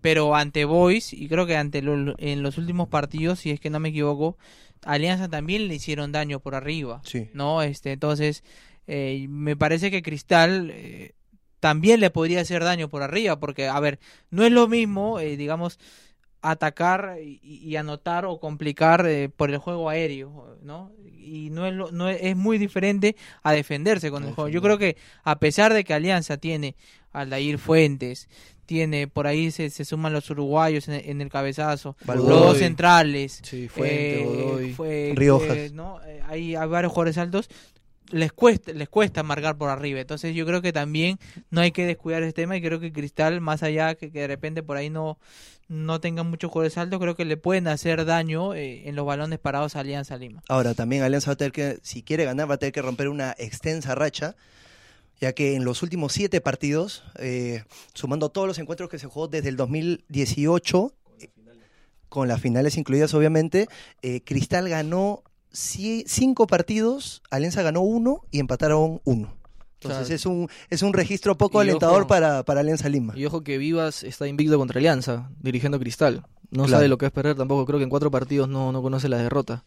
pero 0.00 0.36
ante 0.36 0.64
Boys, 0.66 1.12
y 1.12 1.26
creo 1.26 1.46
que 1.46 1.56
ante 1.56 1.82
lo- 1.82 2.14
en 2.18 2.44
los 2.44 2.56
últimos 2.56 2.86
partidos, 2.88 3.40
si 3.40 3.50
es 3.50 3.58
que 3.58 3.70
no 3.70 3.80
me 3.80 3.88
equivoco, 3.88 4.38
Alianza 4.84 5.28
también 5.28 5.66
le 5.66 5.74
hicieron 5.74 6.12
daño 6.12 6.38
por 6.38 6.54
arriba. 6.54 7.00
Sí. 7.04 7.28
¿no? 7.34 7.60
Este, 7.62 7.90
entonces, 7.90 8.44
eh, 8.86 9.26
me 9.28 9.56
parece 9.56 9.90
que 9.90 10.00
Cristal 10.02 10.70
eh, 10.72 11.10
también 11.64 11.98
le 12.00 12.10
podría 12.10 12.42
hacer 12.42 12.62
daño 12.62 12.90
por 12.90 13.02
arriba, 13.02 13.40
porque, 13.40 13.68
a 13.68 13.80
ver, 13.80 13.98
no 14.28 14.44
es 14.44 14.52
lo 14.52 14.68
mismo, 14.68 15.18
eh, 15.18 15.38
digamos, 15.38 15.78
atacar 16.42 17.16
y, 17.22 17.40
y 17.42 17.76
anotar 17.76 18.26
o 18.26 18.38
complicar 18.38 19.06
eh, 19.06 19.30
por 19.34 19.50
el 19.50 19.56
juego 19.56 19.88
aéreo, 19.88 20.58
¿no? 20.62 20.92
Y 21.18 21.48
no 21.48 21.66
es, 21.66 21.72
lo- 21.72 21.90
no 21.90 22.10
es, 22.10 22.18
es 22.20 22.36
muy 22.36 22.58
diferente 22.58 23.16
a 23.42 23.52
defenderse 23.52 24.10
con 24.10 24.24
el 24.24 24.34
juego. 24.34 24.50
Yo 24.50 24.60
creo 24.60 24.76
que 24.76 24.98
a 25.22 25.38
pesar 25.38 25.72
de 25.72 25.84
que 25.84 25.94
Alianza 25.94 26.36
tiene 26.36 26.76
Aldair 27.12 27.56
Fuentes, 27.58 28.28
tiene 28.66 29.08
por 29.08 29.26
ahí 29.26 29.50
se, 29.50 29.70
se 29.70 29.86
suman 29.86 30.12
los 30.12 30.28
uruguayos 30.28 30.86
en, 30.88 31.00
en 31.08 31.22
el 31.22 31.30
cabezazo, 31.30 31.96
Godoy. 32.04 32.28
los 32.28 32.40
dos 32.40 32.58
centrales, 32.58 33.40
Sí, 33.42 33.68
Fuente, 33.68 34.22
eh, 34.68 34.74
fue- 34.76 35.12
Riojas. 35.14 35.56
eh, 35.56 35.70
¿no? 35.72 36.02
Eh, 36.04 36.20
hay, 36.26 36.56
hay 36.56 36.68
varios 36.68 36.92
jugadores 36.92 37.16
altos 37.16 37.48
les 38.10 38.32
cuesta 38.32 38.72
les 38.72 38.88
cuesta 38.88 39.22
marcar 39.22 39.56
por 39.56 39.70
arriba. 39.70 40.00
Entonces 40.00 40.34
yo 40.34 40.46
creo 40.46 40.62
que 40.62 40.72
también 40.72 41.18
no 41.50 41.60
hay 41.60 41.72
que 41.72 41.86
descuidar 41.86 42.22
ese 42.22 42.32
tema 42.32 42.56
y 42.56 42.62
creo 42.62 42.80
que 42.80 42.92
Cristal 42.92 43.40
más 43.40 43.62
allá 43.62 43.94
que, 43.94 44.10
que 44.10 44.20
de 44.20 44.26
repente 44.26 44.62
por 44.62 44.76
ahí 44.76 44.90
no 44.90 45.18
no 45.68 46.00
tenga 46.00 46.22
muchos 46.22 46.50
jugadores 46.50 46.76
altos 46.78 47.00
creo 47.00 47.16
que 47.16 47.24
le 47.24 47.36
pueden 47.36 47.68
hacer 47.68 48.04
daño 48.04 48.54
eh, 48.54 48.88
en 48.88 48.96
los 48.96 49.06
balones 49.06 49.38
parados 49.38 49.76
a 49.76 49.80
Alianza 49.80 50.16
Lima. 50.16 50.42
Ahora, 50.48 50.74
también 50.74 51.02
Alianza 51.02 51.30
va 51.30 51.34
a 51.34 51.36
tener 51.36 51.52
que, 51.52 51.78
si 51.82 52.02
quiere 52.02 52.24
ganar, 52.24 52.50
va 52.50 52.54
a 52.54 52.58
tener 52.58 52.72
que 52.72 52.82
romper 52.82 53.08
una 53.08 53.34
extensa 53.38 53.94
racha, 53.94 54.36
ya 55.20 55.32
que 55.32 55.54
en 55.54 55.64
los 55.64 55.82
últimos 55.82 56.12
siete 56.12 56.40
partidos, 56.40 57.04
eh, 57.18 57.64
sumando 57.94 58.28
todos 58.28 58.46
los 58.46 58.58
encuentros 58.58 58.90
que 58.90 58.98
se 58.98 59.06
jugó 59.06 59.28
desde 59.28 59.48
el 59.48 59.56
2018, 59.56 60.92
eh, 61.20 61.28
con 62.08 62.28
las 62.28 62.40
finales 62.40 62.76
incluidas 62.76 63.14
obviamente, 63.14 63.68
eh, 64.02 64.20
Cristal 64.22 64.68
ganó 64.68 65.22
cinco 65.58 66.46
partidos, 66.46 67.22
Alianza 67.30 67.62
ganó 67.62 67.80
uno 67.82 68.22
y 68.30 68.40
empataron 68.40 69.00
uno. 69.04 69.34
Entonces 69.80 70.10
es 70.10 70.24
un 70.26 70.48
es 70.70 70.80
un 70.82 70.94
registro 70.94 71.36
poco 71.36 71.60
alentador 71.60 72.00
ojo- 72.02 72.08
para, 72.08 72.42
para 72.42 72.60
Alianza 72.60 72.88
Lima. 72.88 73.12
Y 73.16 73.26
ojo 73.26 73.42
que 73.42 73.58
Vivas 73.58 74.02
está 74.02 74.26
invicto 74.26 74.56
contra 74.58 74.78
Alianza, 74.78 75.30
dirigiendo 75.40 75.78
Cristal. 75.78 76.24
No 76.50 76.64
Claro. 76.64 76.78
sabe 76.78 76.88
lo 76.88 76.96
que 76.98 77.06
es 77.06 77.12
perder 77.12 77.36
tampoco, 77.36 77.66
creo 77.66 77.78
que 77.78 77.84
en 77.84 77.90
cuatro 77.90 78.10
partidos 78.10 78.48
no, 78.48 78.72
no 78.72 78.80
conoce 78.80 79.08
la 79.10 79.18
derrota. 79.18 79.64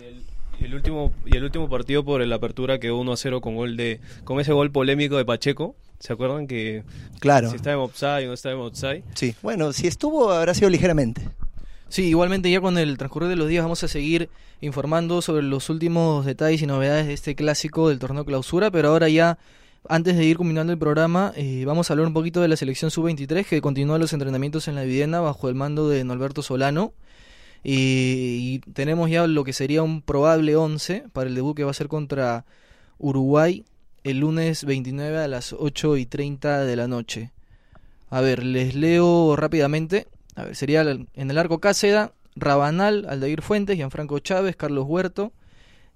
Y 0.00 0.04
el, 0.06 0.22
y 0.60 0.64
el 0.64 0.74
último 0.74 1.12
y 1.26 1.36
el 1.36 1.44
último 1.44 1.68
partido 1.68 2.02
por 2.04 2.24
la 2.26 2.36
apertura 2.36 2.78
quedó 2.78 2.98
1 2.98 3.12
a 3.12 3.16
0 3.16 3.40
con 3.42 3.56
gol 3.56 3.76
de 3.76 4.00
con 4.24 4.40
ese 4.40 4.52
gol 4.52 4.70
polémico 4.72 5.16
de 5.18 5.24
Pacheco. 5.26 5.76
¿Se 6.00 6.12
acuerdan 6.14 6.46
que 6.46 6.84
Claro. 7.20 7.50
si 7.50 7.56
está 7.56 7.72
en 7.72 7.78
offside 7.78 8.24
o 8.24 8.28
no 8.28 8.32
está 8.34 8.52
en 8.52 8.58
offside? 8.58 9.02
Sí. 9.14 9.34
Bueno, 9.42 9.72
si 9.74 9.86
estuvo 9.88 10.30
habrá 10.30 10.54
sido 10.54 10.70
ligeramente. 10.70 11.28
Sí, 11.88 12.04
igualmente 12.04 12.50
ya 12.50 12.60
con 12.60 12.76
el 12.76 12.98
transcurrir 12.98 13.30
de 13.30 13.36
los 13.36 13.48
días 13.48 13.64
vamos 13.64 13.82
a 13.82 13.88
seguir 13.88 14.28
informando 14.60 15.22
sobre 15.22 15.42
los 15.42 15.70
últimos 15.70 16.26
detalles 16.26 16.60
y 16.60 16.66
novedades 16.66 17.06
de 17.06 17.14
este 17.14 17.34
clásico 17.34 17.88
del 17.88 17.98
torneo 17.98 18.26
clausura, 18.26 18.70
pero 18.70 18.90
ahora 18.90 19.08
ya, 19.08 19.38
antes 19.88 20.16
de 20.16 20.24
ir 20.24 20.36
culminando 20.36 20.72
el 20.72 20.78
programa, 20.78 21.32
eh, 21.34 21.64
vamos 21.64 21.88
a 21.90 21.94
hablar 21.94 22.06
un 22.06 22.12
poquito 22.12 22.42
de 22.42 22.48
la 22.48 22.56
selección 22.56 22.90
sub-23 22.90 23.46
que 23.46 23.62
continúa 23.62 23.98
los 23.98 24.12
entrenamientos 24.12 24.68
en 24.68 24.74
la 24.74 24.82
Videna 24.82 25.20
bajo 25.20 25.48
el 25.48 25.54
mando 25.54 25.88
de 25.88 26.04
Norberto 26.04 26.42
Solano. 26.42 26.92
Y, 27.64 28.60
y 28.64 28.70
tenemos 28.72 29.10
ya 29.10 29.26
lo 29.26 29.42
que 29.42 29.52
sería 29.52 29.82
un 29.82 30.02
probable 30.02 30.56
11 30.56 31.06
para 31.12 31.28
el 31.28 31.34
debut 31.34 31.56
que 31.56 31.64
va 31.64 31.70
a 31.70 31.74
ser 31.74 31.88
contra 31.88 32.44
Uruguay 32.98 33.64
el 34.04 34.18
lunes 34.20 34.64
29 34.64 35.18
a 35.18 35.28
las 35.28 35.52
8 35.52 35.96
y 35.96 36.06
30 36.06 36.64
de 36.64 36.76
la 36.76 36.86
noche. 36.86 37.32
A 38.10 38.20
ver, 38.20 38.44
les 38.44 38.74
leo 38.74 39.36
rápidamente. 39.36 40.06
A 40.38 40.44
ver, 40.44 40.54
sería 40.54 40.82
en 40.82 41.30
el 41.30 41.36
arco 41.36 41.58
Cáceda, 41.58 42.12
Rabanal, 42.36 43.06
Aldair 43.08 43.42
Fuentes, 43.42 43.76
Gianfranco 43.76 44.20
Chávez, 44.20 44.54
Carlos 44.54 44.84
Huerto, 44.86 45.32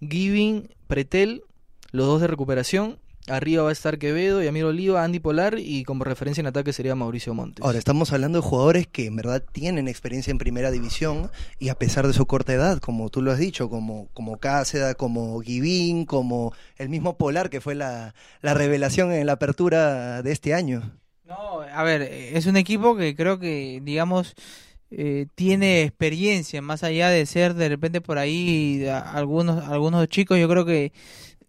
Giving, 0.01 0.69
Pretel, 0.89 1.45
los 1.93 2.07
dos 2.07 2.21
de 2.21 2.27
recuperación. 2.27 2.99
Arriba 3.29 3.63
va 3.63 3.69
a 3.69 3.73
estar 3.73 4.01
Quevedo, 4.01 4.43
Yamir 4.43 4.65
Oliva, 4.65 5.05
Andy 5.05 5.21
Polar 5.21 5.61
y 5.61 5.85
como 5.85 6.03
referencia 6.03 6.41
en 6.41 6.49
ataque 6.49 6.73
sería 6.73 6.97
Mauricio 6.97 7.35
Montes. 7.35 7.65
Ahora, 7.65 7.79
estamos 7.79 8.13
hablando 8.13 8.41
de 8.41 8.49
jugadores 8.49 8.89
que 8.89 9.07
en 9.07 9.15
verdad 9.15 9.45
tienen 9.53 9.87
experiencia 9.87 10.33
en 10.33 10.39
primera 10.39 10.73
división 10.73 11.31
y 11.61 11.69
a 11.69 11.77
pesar 11.77 12.09
de 12.09 12.15
su 12.15 12.27
corta 12.27 12.53
edad, 12.53 12.81
como 12.81 13.11
tú 13.11 13.23
lo 13.23 13.31
has 13.31 13.39
dicho, 13.39 13.71
como, 13.71 14.09
como 14.13 14.39
Cáceda, 14.39 14.95
como 14.95 15.41
Givín, 15.41 16.05
como 16.05 16.53
el 16.79 16.89
mismo 16.89 17.17
Polar, 17.17 17.49
que 17.49 17.61
fue 17.61 17.77
la, 17.77 18.13
la 18.41 18.55
revelación 18.55 19.13
en 19.13 19.25
la 19.25 19.35
apertura 19.35 20.23
de 20.23 20.33
este 20.33 20.53
año. 20.53 20.91
No, 21.25 21.61
a 21.61 21.83
ver, 21.85 22.03
es 22.03 22.47
un 22.47 22.57
equipo 22.57 22.97
que 22.97 23.15
creo 23.15 23.39
que, 23.39 23.81
digamos, 23.83 24.35
eh, 24.91 25.27
tiene 25.35 25.83
experiencia, 25.85 26.61
más 26.63 26.83
allá 26.83 27.09
de 27.11 27.25
ser 27.27 27.55
de 27.55 27.69
repente 27.69 28.01
por 28.01 28.19
ahí 28.19 28.85
a- 28.87 28.99
algunos 29.13 29.65
algunos 29.69 30.07
chicos, 30.09 30.39
yo 30.39 30.49
creo 30.49 30.67
que 30.67 30.93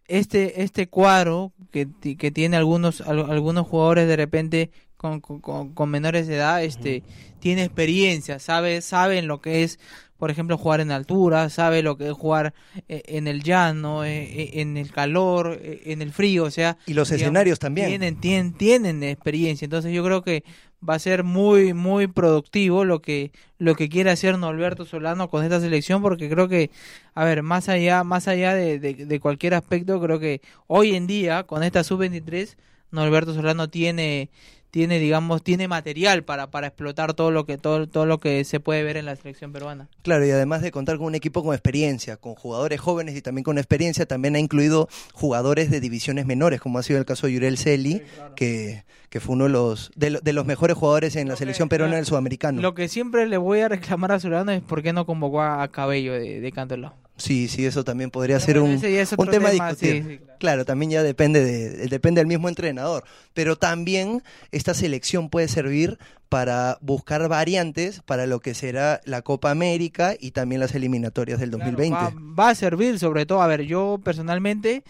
este 0.07 0.63
este 0.63 0.87
cuadro 0.87 1.53
que, 1.71 1.87
que 2.17 2.31
tiene 2.31 2.55
algunos 2.57 3.01
al- 3.01 3.29
algunos 3.31 3.67
jugadores 3.67 4.07
de 4.07 4.15
repente 4.15 4.71
con, 4.95 5.19
con- 5.21 5.41
con- 5.41 5.73
con 5.73 5.89
menores 5.89 6.27
de 6.27 6.35
edad, 6.35 6.63
este 6.63 7.03
tiene 7.39 7.63
experiencia, 7.63 8.39
sabe 8.39 8.81
saben 8.81 9.27
lo 9.27 9.41
que 9.41 9.63
es 9.63 9.79
por 10.23 10.31
ejemplo, 10.31 10.57
jugar 10.57 10.79
en 10.79 10.89
altura, 10.89 11.49
sabe 11.49 11.83
lo 11.83 11.97
que 11.97 12.07
es 12.07 12.13
jugar 12.13 12.53
eh, 12.87 13.03
en 13.07 13.27
el 13.27 13.43
llano, 13.43 14.05
eh, 14.05 14.23
eh, 14.23 14.61
en 14.61 14.77
el 14.77 14.89
calor, 14.89 15.59
en 15.61 16.01
el 16.01 16.13
frío, 16.13 16.45
o 16.45 16.49
sea, 16.49 16.77
Y 16.85 16.93
los 16.93 17.09
digamos, 17.09 17.23
escenarios 17.23 17.59
también. 17.59 17.89
Tienen, 17.89 18.15
tienen, 18.21 18.53
tienen 18.53 19.03
experiencia, 19.03 19.65
entonces 19.65 19.91
yo 19.91 20.01
creo 20.01 20.21
que 20.21 20.45
va 20.79 20.93
a 20.93 20.99
ser 20.99 21.25
muy, 21.25 21.73
muy 21.73 22.07
productivo 22.07 22.85
lo 22.85 23.01
que, 23.01 23.33
lo 23.57 23.75
que 23.75 23.89
quiere 23.89 24.11
hacer 24.11 24.37
Norberto 24.37 24.85
Solano 24.85 25.29
con 25.29 25.43
esta 25.43 25.59
selección, 25.59 26.01
porque 26.01 26.29
creo 26.29 26.47
que, 26.47 26.71
a 27.15 27.25
ver, 27.25 27.43
más 27.43 27.67
allá, 27.67 28.05
más 28.05 28.29
allá 28.29 28.53
de, 28.53 28.79
de, 28.79 28.93
de 28.93 29.19
cualquier 29.19 29.55
aspecto, 29.55 29.99
creo 29.99 30.21
que 30.21 30.39
hoy 30.67 30.95
en 30.95 31.05
día, 31.05 31.43
con 31.43 31.63
esta 31.63 31.83
sub-23, 31.83 32.55
Norberto 32.91 33.33
Solano 33.33 33.69
tiene, 33.69 34.29
tiene 34.73 34.97
digamos 34.97 35.43
tiene 35.43 35.67
material 35.67 36.23
para, 36.23 36.49
para 36.49 36.65
explotar 36.65 37.13
todo 37.13 37.29
lo 37.29 37.45
que 37.45 37.59
todo, 37.59 37.85
todo 37.87 38.07
lo 38.07 38.17
que 38.17 38.43
se 38.43 38.59
puede 38.59 38.81
ver 38.81 38.97
en 38.97 39.05
la 39.05 39.15
selección 39.15 39.53
peruana. 39.53 39.87
Claro, 40.01 40.25
y 40.25 40.31
además 40.31 40.63
de 40.63 40.71
contar 40.71 40.97
con 40.97 41.05
un 41.05 41.13
equipo 41.15 41.43
con 41.43 41.53
experiencia, 41.53 42.17
con 42.17 42.33
jugadores 42.33 42.81
jóvenes 42.81 43.15
y 43.15 43.21
también 43.21 43.43
con 43.43 43.59
experiencia, 43.59 44.07
también 44.07 44.35
ha 44.35 44.39
incluido 44.39 44.89
jugadores 45.13 45.69
de 45.69 45.79
divisiones 45.79 46.25
menores, 46.25 46.59
como 46.59 46.79
ha 46.79 46.83
sido 46.83 46.97
el 46.97 47.05
caso 47.05 47.27
de 47.27 47.33
Yurel 47.33 47.59
Celi, 47.59 48.01
que, 48.35 48.83
que 49.11 49.19
fue 49.19 49.35
uno 49.35 49.43
de 49.43 49.51
los, 49.51 49.91
de, 49.95 50.09
lo- 50.09 50.21
de 50.21 50.33
los 50.33 50.47
mejores 50.47 50.75
jugadores 50.75 51.15
en 51.17 51.27
la 51.27 51.35
selección 51.35 51.69
peruana 51.69 51.97
del 51.97 52.07
sudamericano. 52.07 52.59
Lo 52.59 52.73
que 52.73 52.87
siempre 52.87 53.27
le 53.27 53.37
voy 53.37 53.59
a 53.59 53.69
reclamar 53.69 54.11
a 54.11 54.19
Solano 54.19 54.51
es 54.51 54.63
por 54.63 54.81
qué 54.81 54.91
no 54.91 55.05
convocó 55.05 55.41
a, 55.41 55.61
a 55.61 55.67
Cabello 55.67 56.13
de, 56.13 56.41
de 56.41 56.51
Cantolao. 56.51 56.95
Sí, 57.15 57.47
sí, 57.47 57.65
eso 57.65 57.83
también 57.83 58.09
podría 58.09 58.37
Pero 58.37 58.45
ser 58.45 58.59
bueno, 58.59 58.73
un, 58.75 58.75
un 59.19 59.29
tema 59.29 59.49
tema, 59.51 59.67
discutir. 59.69 60.03
sí, 60.03 60.09
sí, 60.09 60.17
claro. 60.17 60.37
claro. 60.39 60.65
también 60.65 60.91
ya 60.91 61.03
depende, 61.03 61.43
de, 61.45 61.87
depende 61.87 62.21
del 62.21 62.27
mismo 62.27 62.49
entrenador. 62.49 63.03
Pero 63.33 63.55
también 63.55 64.23
esta 64.51 64.73
selección 64.73 65.29
puede 65.29 65.47
servir 65.47 65.99
para 66.29 66.79
buscar 66.81 67.27
variantes 67.29 68.01
para 68.01 68.25
lo 68.25 68.39
que 68.39 68.55
será 68.55 68.99
la 69.05 69.21
Copa 69.21 69.51
América 69.51 70.15
y 70.19 70.31
también 70.31 70.59
las 70.59 70.73
eliminatorias 70.73 71.39
del 71.39 71.51
Claro, 71.51 71.65
2020. 71.71 71.95
va, 71.95 72.13
va 72.45 72.49
a 72.49 72.55
servir, 72.55 72.97
sobre 72.97 73.27
todo, 73.27 73.43
a 73.43 73.47
ver, 73.47 73.61
yo 73.61 73.99
personalmente, 74.03 74.83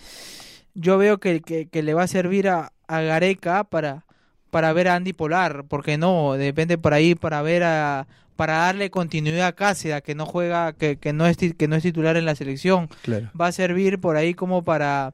yo 0.73 0.97
veo 0.97 1.19
que, 1.19 1.41
que, 1.41 1.67
que 1.67 1.83
le 1.83 1.93
va 1.93 2.03
a 2.03 2.07
servir 2.07 2.47
a, 2.47 2.71
a 2.87 3.01
Gareca 3.01 3.65
para, 3.65 4.05
para 4.49 4.71
ver 4.71 4.87
a 4.87 4.95
Andy 4.95 5.11
Polar, 5.11 5.65
porque 5.67 5.97
no, 5.97 6.33
depende 6.33 6.77
por 6.77 6.93
ahí 6.93 7.15
para 7.15 7.41
ver 7.41 7.63
a 7.63 8.07
para 8.35 8.57
darle 8.57 8.89
continuidad 8.89 9.47
a 9.47 9.53
Cáceres, 9.53 10.01
que 10.01 10.15
no 10.15 10.25
juega, 10.25 10.73
que, 10.73 10.97
que 10.97 11.13
no 11.13 11.27
es 11.27 11.37
ti- 11.37 11.53
que 11.53 11.67
no 11.67 11.75
es 11.75 11.83
titular 11.83 12.17
en 12.17 12.25
la 12.25 12.35
selección. 12.35 12.89
Claro. 13.03 13.29
Va 13.39 13.47
a 13.47 13.51
servir 13.51 13.99
por 13.99 14.15
ahí 14.17 14.33
como 14.33 14.63
para 14.63 15.13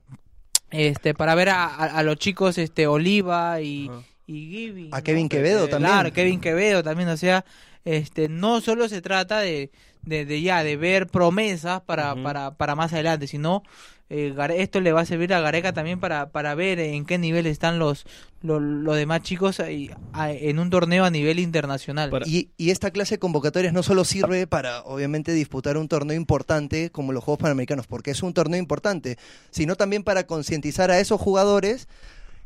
este 0.72 1.14
para 1.14 1.36
ver 1.36 1.50
a, 1.50 1.66
a- 1.66 1.86
a 1.98 2.04
los 2.04 2.18
chicos 2.18 2.58
este 2.58 2.88
Oliva 2.88 3.60
y, 3.62 3.90
Ajá. 3.90 4.02
y 4.28 4.50
Giving, 4.50 4.90
A 4.94 4.98
¿no? 4.98 5.04
Kevin 5.04 5.30
Quevedo 5.30 5.68
también. 5.68 5.92
Claro, 5.94 6.14
Kevin 6.14 6.40
Quevedo 6.42 6.84
también, 6.84 7.10
o 7.10 7.18
sea, 7.18 7.44
este, 7.86 8.30
no 8.30 8.62
solo 8.62 8.88
se 8.90 9.02
trata 9.02 9.40
de, 9.40 9.72
de, 10.04 10.26
de 10.26 10.42
ya, 10.42 10.64
de 10.64 10.78
ver 10.78 11.08
promesas 11.08 11.82
para, 11.82 12.16
para, 12.22 12.52
para 12.56 12.76
más 12.76 12.94
adelante, 12.94 13.26
sino 13.28 13.64
eh, 14.10 14.34
Gare- 14.36 14.62
esto 14.62 14.82
le 14.82 14.92
va 14.92 15.02
a 15.02 15.06
servir 15.06 15.34
a 15.34 15.40
Gareca 15.40 15.72
también 15.74 16.00
para, 16.00 16.30
para 16.32 16.56
ver 16.56 16.80
en 16.80 17.06
qué 17.06 17.18
nivel 17.18 17.46
están 17.46 17.78
los, 17.78 18.06
los, 18.42 18.62
los 18.62 18.96
demás 18.96 19.22
chicos 19.22 19.60
ahí, 19.60 19.92
a- 20.14 20.32
en 20.32 20.58
un 20.60 20.70
torneo 20.70 21.06
a 21.06 21.12
nivel 21.12 21.38
internacional. 21.40 22.10
Para- 22.10 22.28
Y, 22.28 22.50
y 22.58 22.72
esta 22.72 22.92
clase 22.92 23.16
de 23.16 23.20
convocatorias 23.20 23.72
no 23.74 23.84
solo 23.84 24.04
sirve 24.06 24.48
para, 24.48 24.82
obviamente, 24.84 25.32
disputar 25.34 25.78
un 25.78 25.88
torneo 25.88 26.16
importante 26.18 26.90
como 26.90 27.12
los 27.14 27.24
Juegos 27.24 27.40
Panamericanos, 27.42 27.86
porque 27.88 28.12
es 28.12 28.24
un 28.24 28.34
torneo 28.34 28.60
importante, 28.60 29.18
sino 29.52 29.76
también 29.76 30.04
para 30.04 30.26
concientizar 30.26 30.90
a 30.92 31.00
esos 31.00 31.22
jugadores 31.22 31.88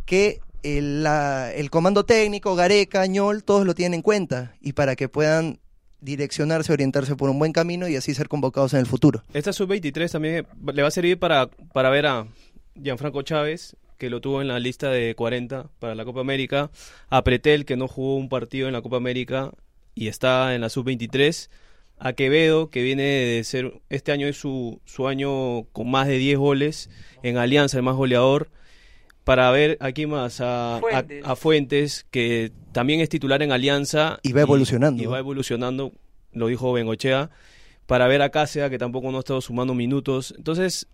que 0.06 0.42
el, 0.64 1.04
la- 1.04 1.52
el 1.54 1.70
comando 1.70 2.06
técnico, 2.06 2.56
Gareca, 2.56 3.06
Ñol, 3.06 3.44
todos 3.44 3.66
lo 3.66 3.74
tienen 3.76 3.96
en 3.96 4.02
cuenta 4.02 4.56
y 4.62 4.74
para 4.74 4.96
que 4.96 5.10
puedan 5.10 5.60
direccionarse, 6.04 6.74
orientarse 6.74 7.16
por 7.16 7.30
un 7.30 7.40
buen 7.40 7.54
camino 7.54 7.88
y 7.88 7.96
así 7.96 8.14
ser 8.14 8.28
convocados 8.28 8.74
en 8.74 8.80
el 8.80 8.86
futuro. 8.86 9.24
Esta 9.34 9.54
sub-23 9.54 10.12
también 10.12 10.48
le 10.74 10.82
va 10.82 10.88
a 10.88 10.92
servir 10.92 11.18
para, 11.18 11.48
para 11.48 11.90
ver 11.90 12.06
a 12.06 12.28
Gianfranco 12.82 13.22
Chávez, 13.22 13.76
que 13.98 14.10
lo 14.10 14.22
tuvo 14.22 14.42
en 14.42 14.48
la 14.48 14.60
lista 14.60 14.90
de 14.90 15.16
40 15.16 15.70
para 15.80 15.96
la 15.96 16.06
Copa 16.06 16.20
América, 16.22 16.72
a 17.10 17.24
Pretel, 17.24 17.66
que 17.66 17.78
no 17.78 17.88
jugó 17.88 18.18
un 18.18 18.30
partido 18.30 18.68
en 18.68 18.74
la 18.74 18.82
Copa 18.82 18.98
América 18.98 19.52
y 19.96 20.08
está 20.08 20.56
en 20.56 20.62
la 20.62 20.70
sub-23, 20.70 21.50
a 22.00 22.14
Quevedo, 22.14 22.70
que 22.70 22.82
viene 22.82 23.04
de 23.04 23.44
ser, 23.44 23.82
este 23.90 24.12
año 24.12 24.28
es 24.28 24.38
su, 24.38 24.82
su 24.86 25.08
año 25.08 25.64
con 25.72 25.90
más 25.90 26.08
de 26.08 26.18
10 26.18 26.38
goles, 26.38 26.90
en 27.22 27.38
Alianza, 27.38 27.78
el 27.78 27.84
más 27.84 27.96
goleador, 27.96 28.50
para 29.24 29.50
ver 29.52 29.78
aquí 29.80 30.06
más 30.06 30.42
a 30.42 30.78
a- 30.78 30.80
Fuentes. 30.80 31.26
a 31.26 31.36
Fuentes, 31.36 32.06
que 32.12 32.52
también 32.72 33.00
es 33.00 33.10
titular 33.10 33.42
en 33.42 33.52
Alianza. 33.52 34.20
Y 34.24 34.34
va 34.34 34.42
evolucionando, 34.42 35.02
Y, 35.02 35.06
va 35.06 35.20
evolucionando, 35.20 35.92
lo 36.32 36.48
dijo 36.48 36.74
Bengochea, 36.74 37.30
para 37.86 38.08
ver 38.08 38.22
a 38.22 38.30
Cáceres, 38.30 38.70
que 38.70 38.78
tampoco 38.78 39.12
no 39.12 39.18
ha 39.18 39.20
estado 39.20 39.42
sumando 39.42 39.74
minutos. 39.74 40.34
Entonces, 40.38 40.88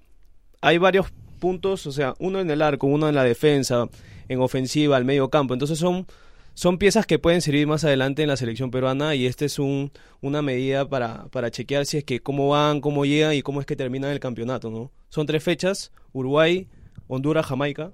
hay 0.61 0.77
varios 0.77 1.07
puntos, 1.39 1.87
o 1.87 1.91
sea, 1.91 2.13
uno 2.19 2.39
en 2.39 2.49
el 2.51 2.61
arco, 2.61 2.87
uno 2.87 3.07
en 3.09 3.15
la 3.15 3.23
defensa, 3.23 3.87
en 4.27 4.41
ofensiva, 4.41 4.97
al 4.97 5.05
medio 5.05 5.29
campo. 5.29 5.53
Entonces 5.53 5.79
son, 5.79 6.05
son 6.53 6.77
piezas 6.77 7.05
que 7.05 7.17
pueden 7.17 7.41
servir 7.41 7.65
más 7.65 7.83
adelante 7.85 8.21
en 8.23 8.27
la 8.27 8.35
selección 8.37 8.69
peruana 8.69 9.15
y 9.15 9.25
este 9.25 9.45
es 9.45 9.57
un, 9.57 9.91
una 10.21 10.41
medida 10.41 10.89
para, 10.89 11.27
para 11.31 11.49
chequear 11.49 11.85
si 11.85 11.97
es 11.97 12.03
que 12.03 12.19
cómo 12.19 12.49
van, 12.49 12.81
cómo 12.81 13.05
llegan 13.05 13.33
y 13.33 13.41
cómo 13.41 13.61
es 13.61 13.65
que 13.65 13.75
terminan 13.77 14.11
el 14.11 14.19
campeonato, 14.19 14.69
¿no? 14.69 14.91
Son 15.07 15.25
tres 15.25 15.41
fechas, 15.43 15.91
Uruguay, 16.11 16.67
Honduras, 17.07 17.45
Jamaica, 17.45 17.91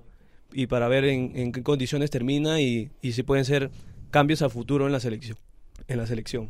y 0.54 0.68
para 0.68 0.88
ver 0.88 1.06
en, 1.06 1.32
en 1.36 1.52
qué 1.52 1.64
condiciones 1.64 2.10
termina 2.12 2.62
y, 2.62 2.92
y 3.02 3.12
si 3.14 3.24
pueden 3.24 3.46
ser 3.46 3.72
cambios 4.12 4.42
a 4.42 4.50
futuro 4.50 4.86
en 4.86 4.92
la 4.92 5.00
selección. 5.00 5.38
En 5.88 5.98
la 5.98 6.08
selección. 6.08 6.50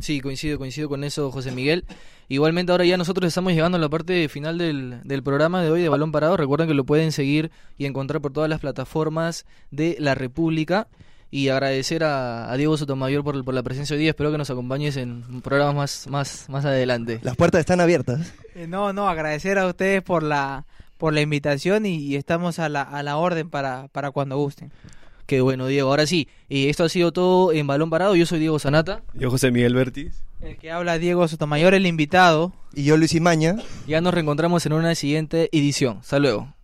Sí, 0.00 0.20
coincido, 0.20 0.58
coincido 0.58 0.88
con 0.88 1.02
eso, 1.02 1.30
José 1.30 1.50
Miguel. 1.50 1.84
Igualmente 2.28 2.72
ahora 2.72 2.84
ya 2.84 2.96
nosotros 2.96 3.26
estamos 3.28 3.52
llegando 3.52 3.78
a 3.78 3.80
la 3.80 3.88
parte 3.88 4.28
final 4.28 4.58
del, 4.58 5.00
del 5.04 5.22
programa 5.22 5.62
de 5.62 5.70
hoy 5.70 5.80
de 5.82 5.88
Balón 5.88 6.12
Parado. 6.12 6.36
Recuerden 6.36 6.68
que 6.68 6.74
lo 6.74 6.84
pueden 6.84 7.10
seguir 7.10 7.50
y 7.78 7.86
encontrar 7.86 8.20
por 8.20 8.32
todas 8.32 8.50
las 8.50 8.60
plataformas 8.60 9.46
de 9.70 9.96
la 9.98 10.14
República. 10.14 10.88
Y 11.30 11.50
agradecer 11.50 12.04
a, 12.04 12.50
a 12.50 12.56
Diego 12.56 12.78
Sotomayor 12.78 13.22
por, 13.22 13.44
por 13.44 13.52
la 13.52 13.62
presencia 13.62 13.94
hoy 13.94 14.00
día. 14.00 14.10
Espero 14.10 14.30
que 14.32 14.38
nos 14.38 14.48
acompañes 14.48 14.96
en 14.96 15.42
programas 15.42 16.06
más, 16.06 16.08
más, 16.08 16.48
más 16.48 16.64
adelante. 16.64 17.20
Las 17.22 17.36
puertas 17.36 17.60
están 17.60 17.80
abiertas. 17.80 18.32
Eh, 18.54 18.66
No, 18.66 18.94
no, 18.94 19.08
agradecer 19.08 19.58
a 19.58 19.66
ustedes 19.66 20.02
por 20.02 20.22
la 20.22 20.64
por 20.98 21.14
la 21.14 21.20
invitación 21.22 21.86
y, 21.86 21.96
y 21.96 22.16
estamos 22.16 22.58
a 22.58 22.68
la, 22.68 22.82
a 22.82 23.02
la 23.02 23.16
orden 23.16 23.48
para, 23.48 23.88
para 23.88 24.10
cuando 24.10 24.36
gusten. 24.36 24.70
Qué 25.26 25.40
bueno, 25.42 25.66
Diego. 25.66 25.90
Ahora 25.90 26.06
sí, 26.06 26.26
eh, 26.48 26.70
esto 26.70 26.84
ha 26.84 26.88
sido 26.88 27.12
todo 27.12 27.52
en 27.52 27.66
Balón 27.66 27.90
Parado. 27.90 28.16
Yo 28.16 28.24
soy 28.24 28.38
Diego 28.38 28.58
Sanata. 28.58 29.02
Yo, 29.12 29.30
José 29.30 29.50
Miguel 29.50 29.74
Bertis. 29.74 30.22
El 30.40 30.56
que 30.56 30.70
habla 30.70 30.98
Diego 30.98 31.28
Sotomayor, 31.28 31.74
el 31.74 31.86
invitado. 31.86 32.54
Y 32.74 32.84
yo, 32.84 32.96
Luis 32.96 33.14
Imaña, 33.14 33.56
Ya 33.86 34.00
nos 34.00 34.14
reencontramos 34.14 34.64
en 34.64 34.72
una 34.72 34.94
siguiente 34.94 35.50
edición. 35.52 35.98
Hasta 35.98 36.18
luego. 36.18 36.54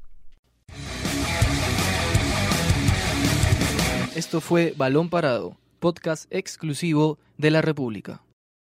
Esto 4.14 4.40
fue 4.40 4.72
Balón 4.76 5.10
Parado, 5.10 5.56
podcast 5.80 6.24
exclusivo 6.30 7.18
de 7.36 7.50
la 7.50 7.60
República. 7.62 8.22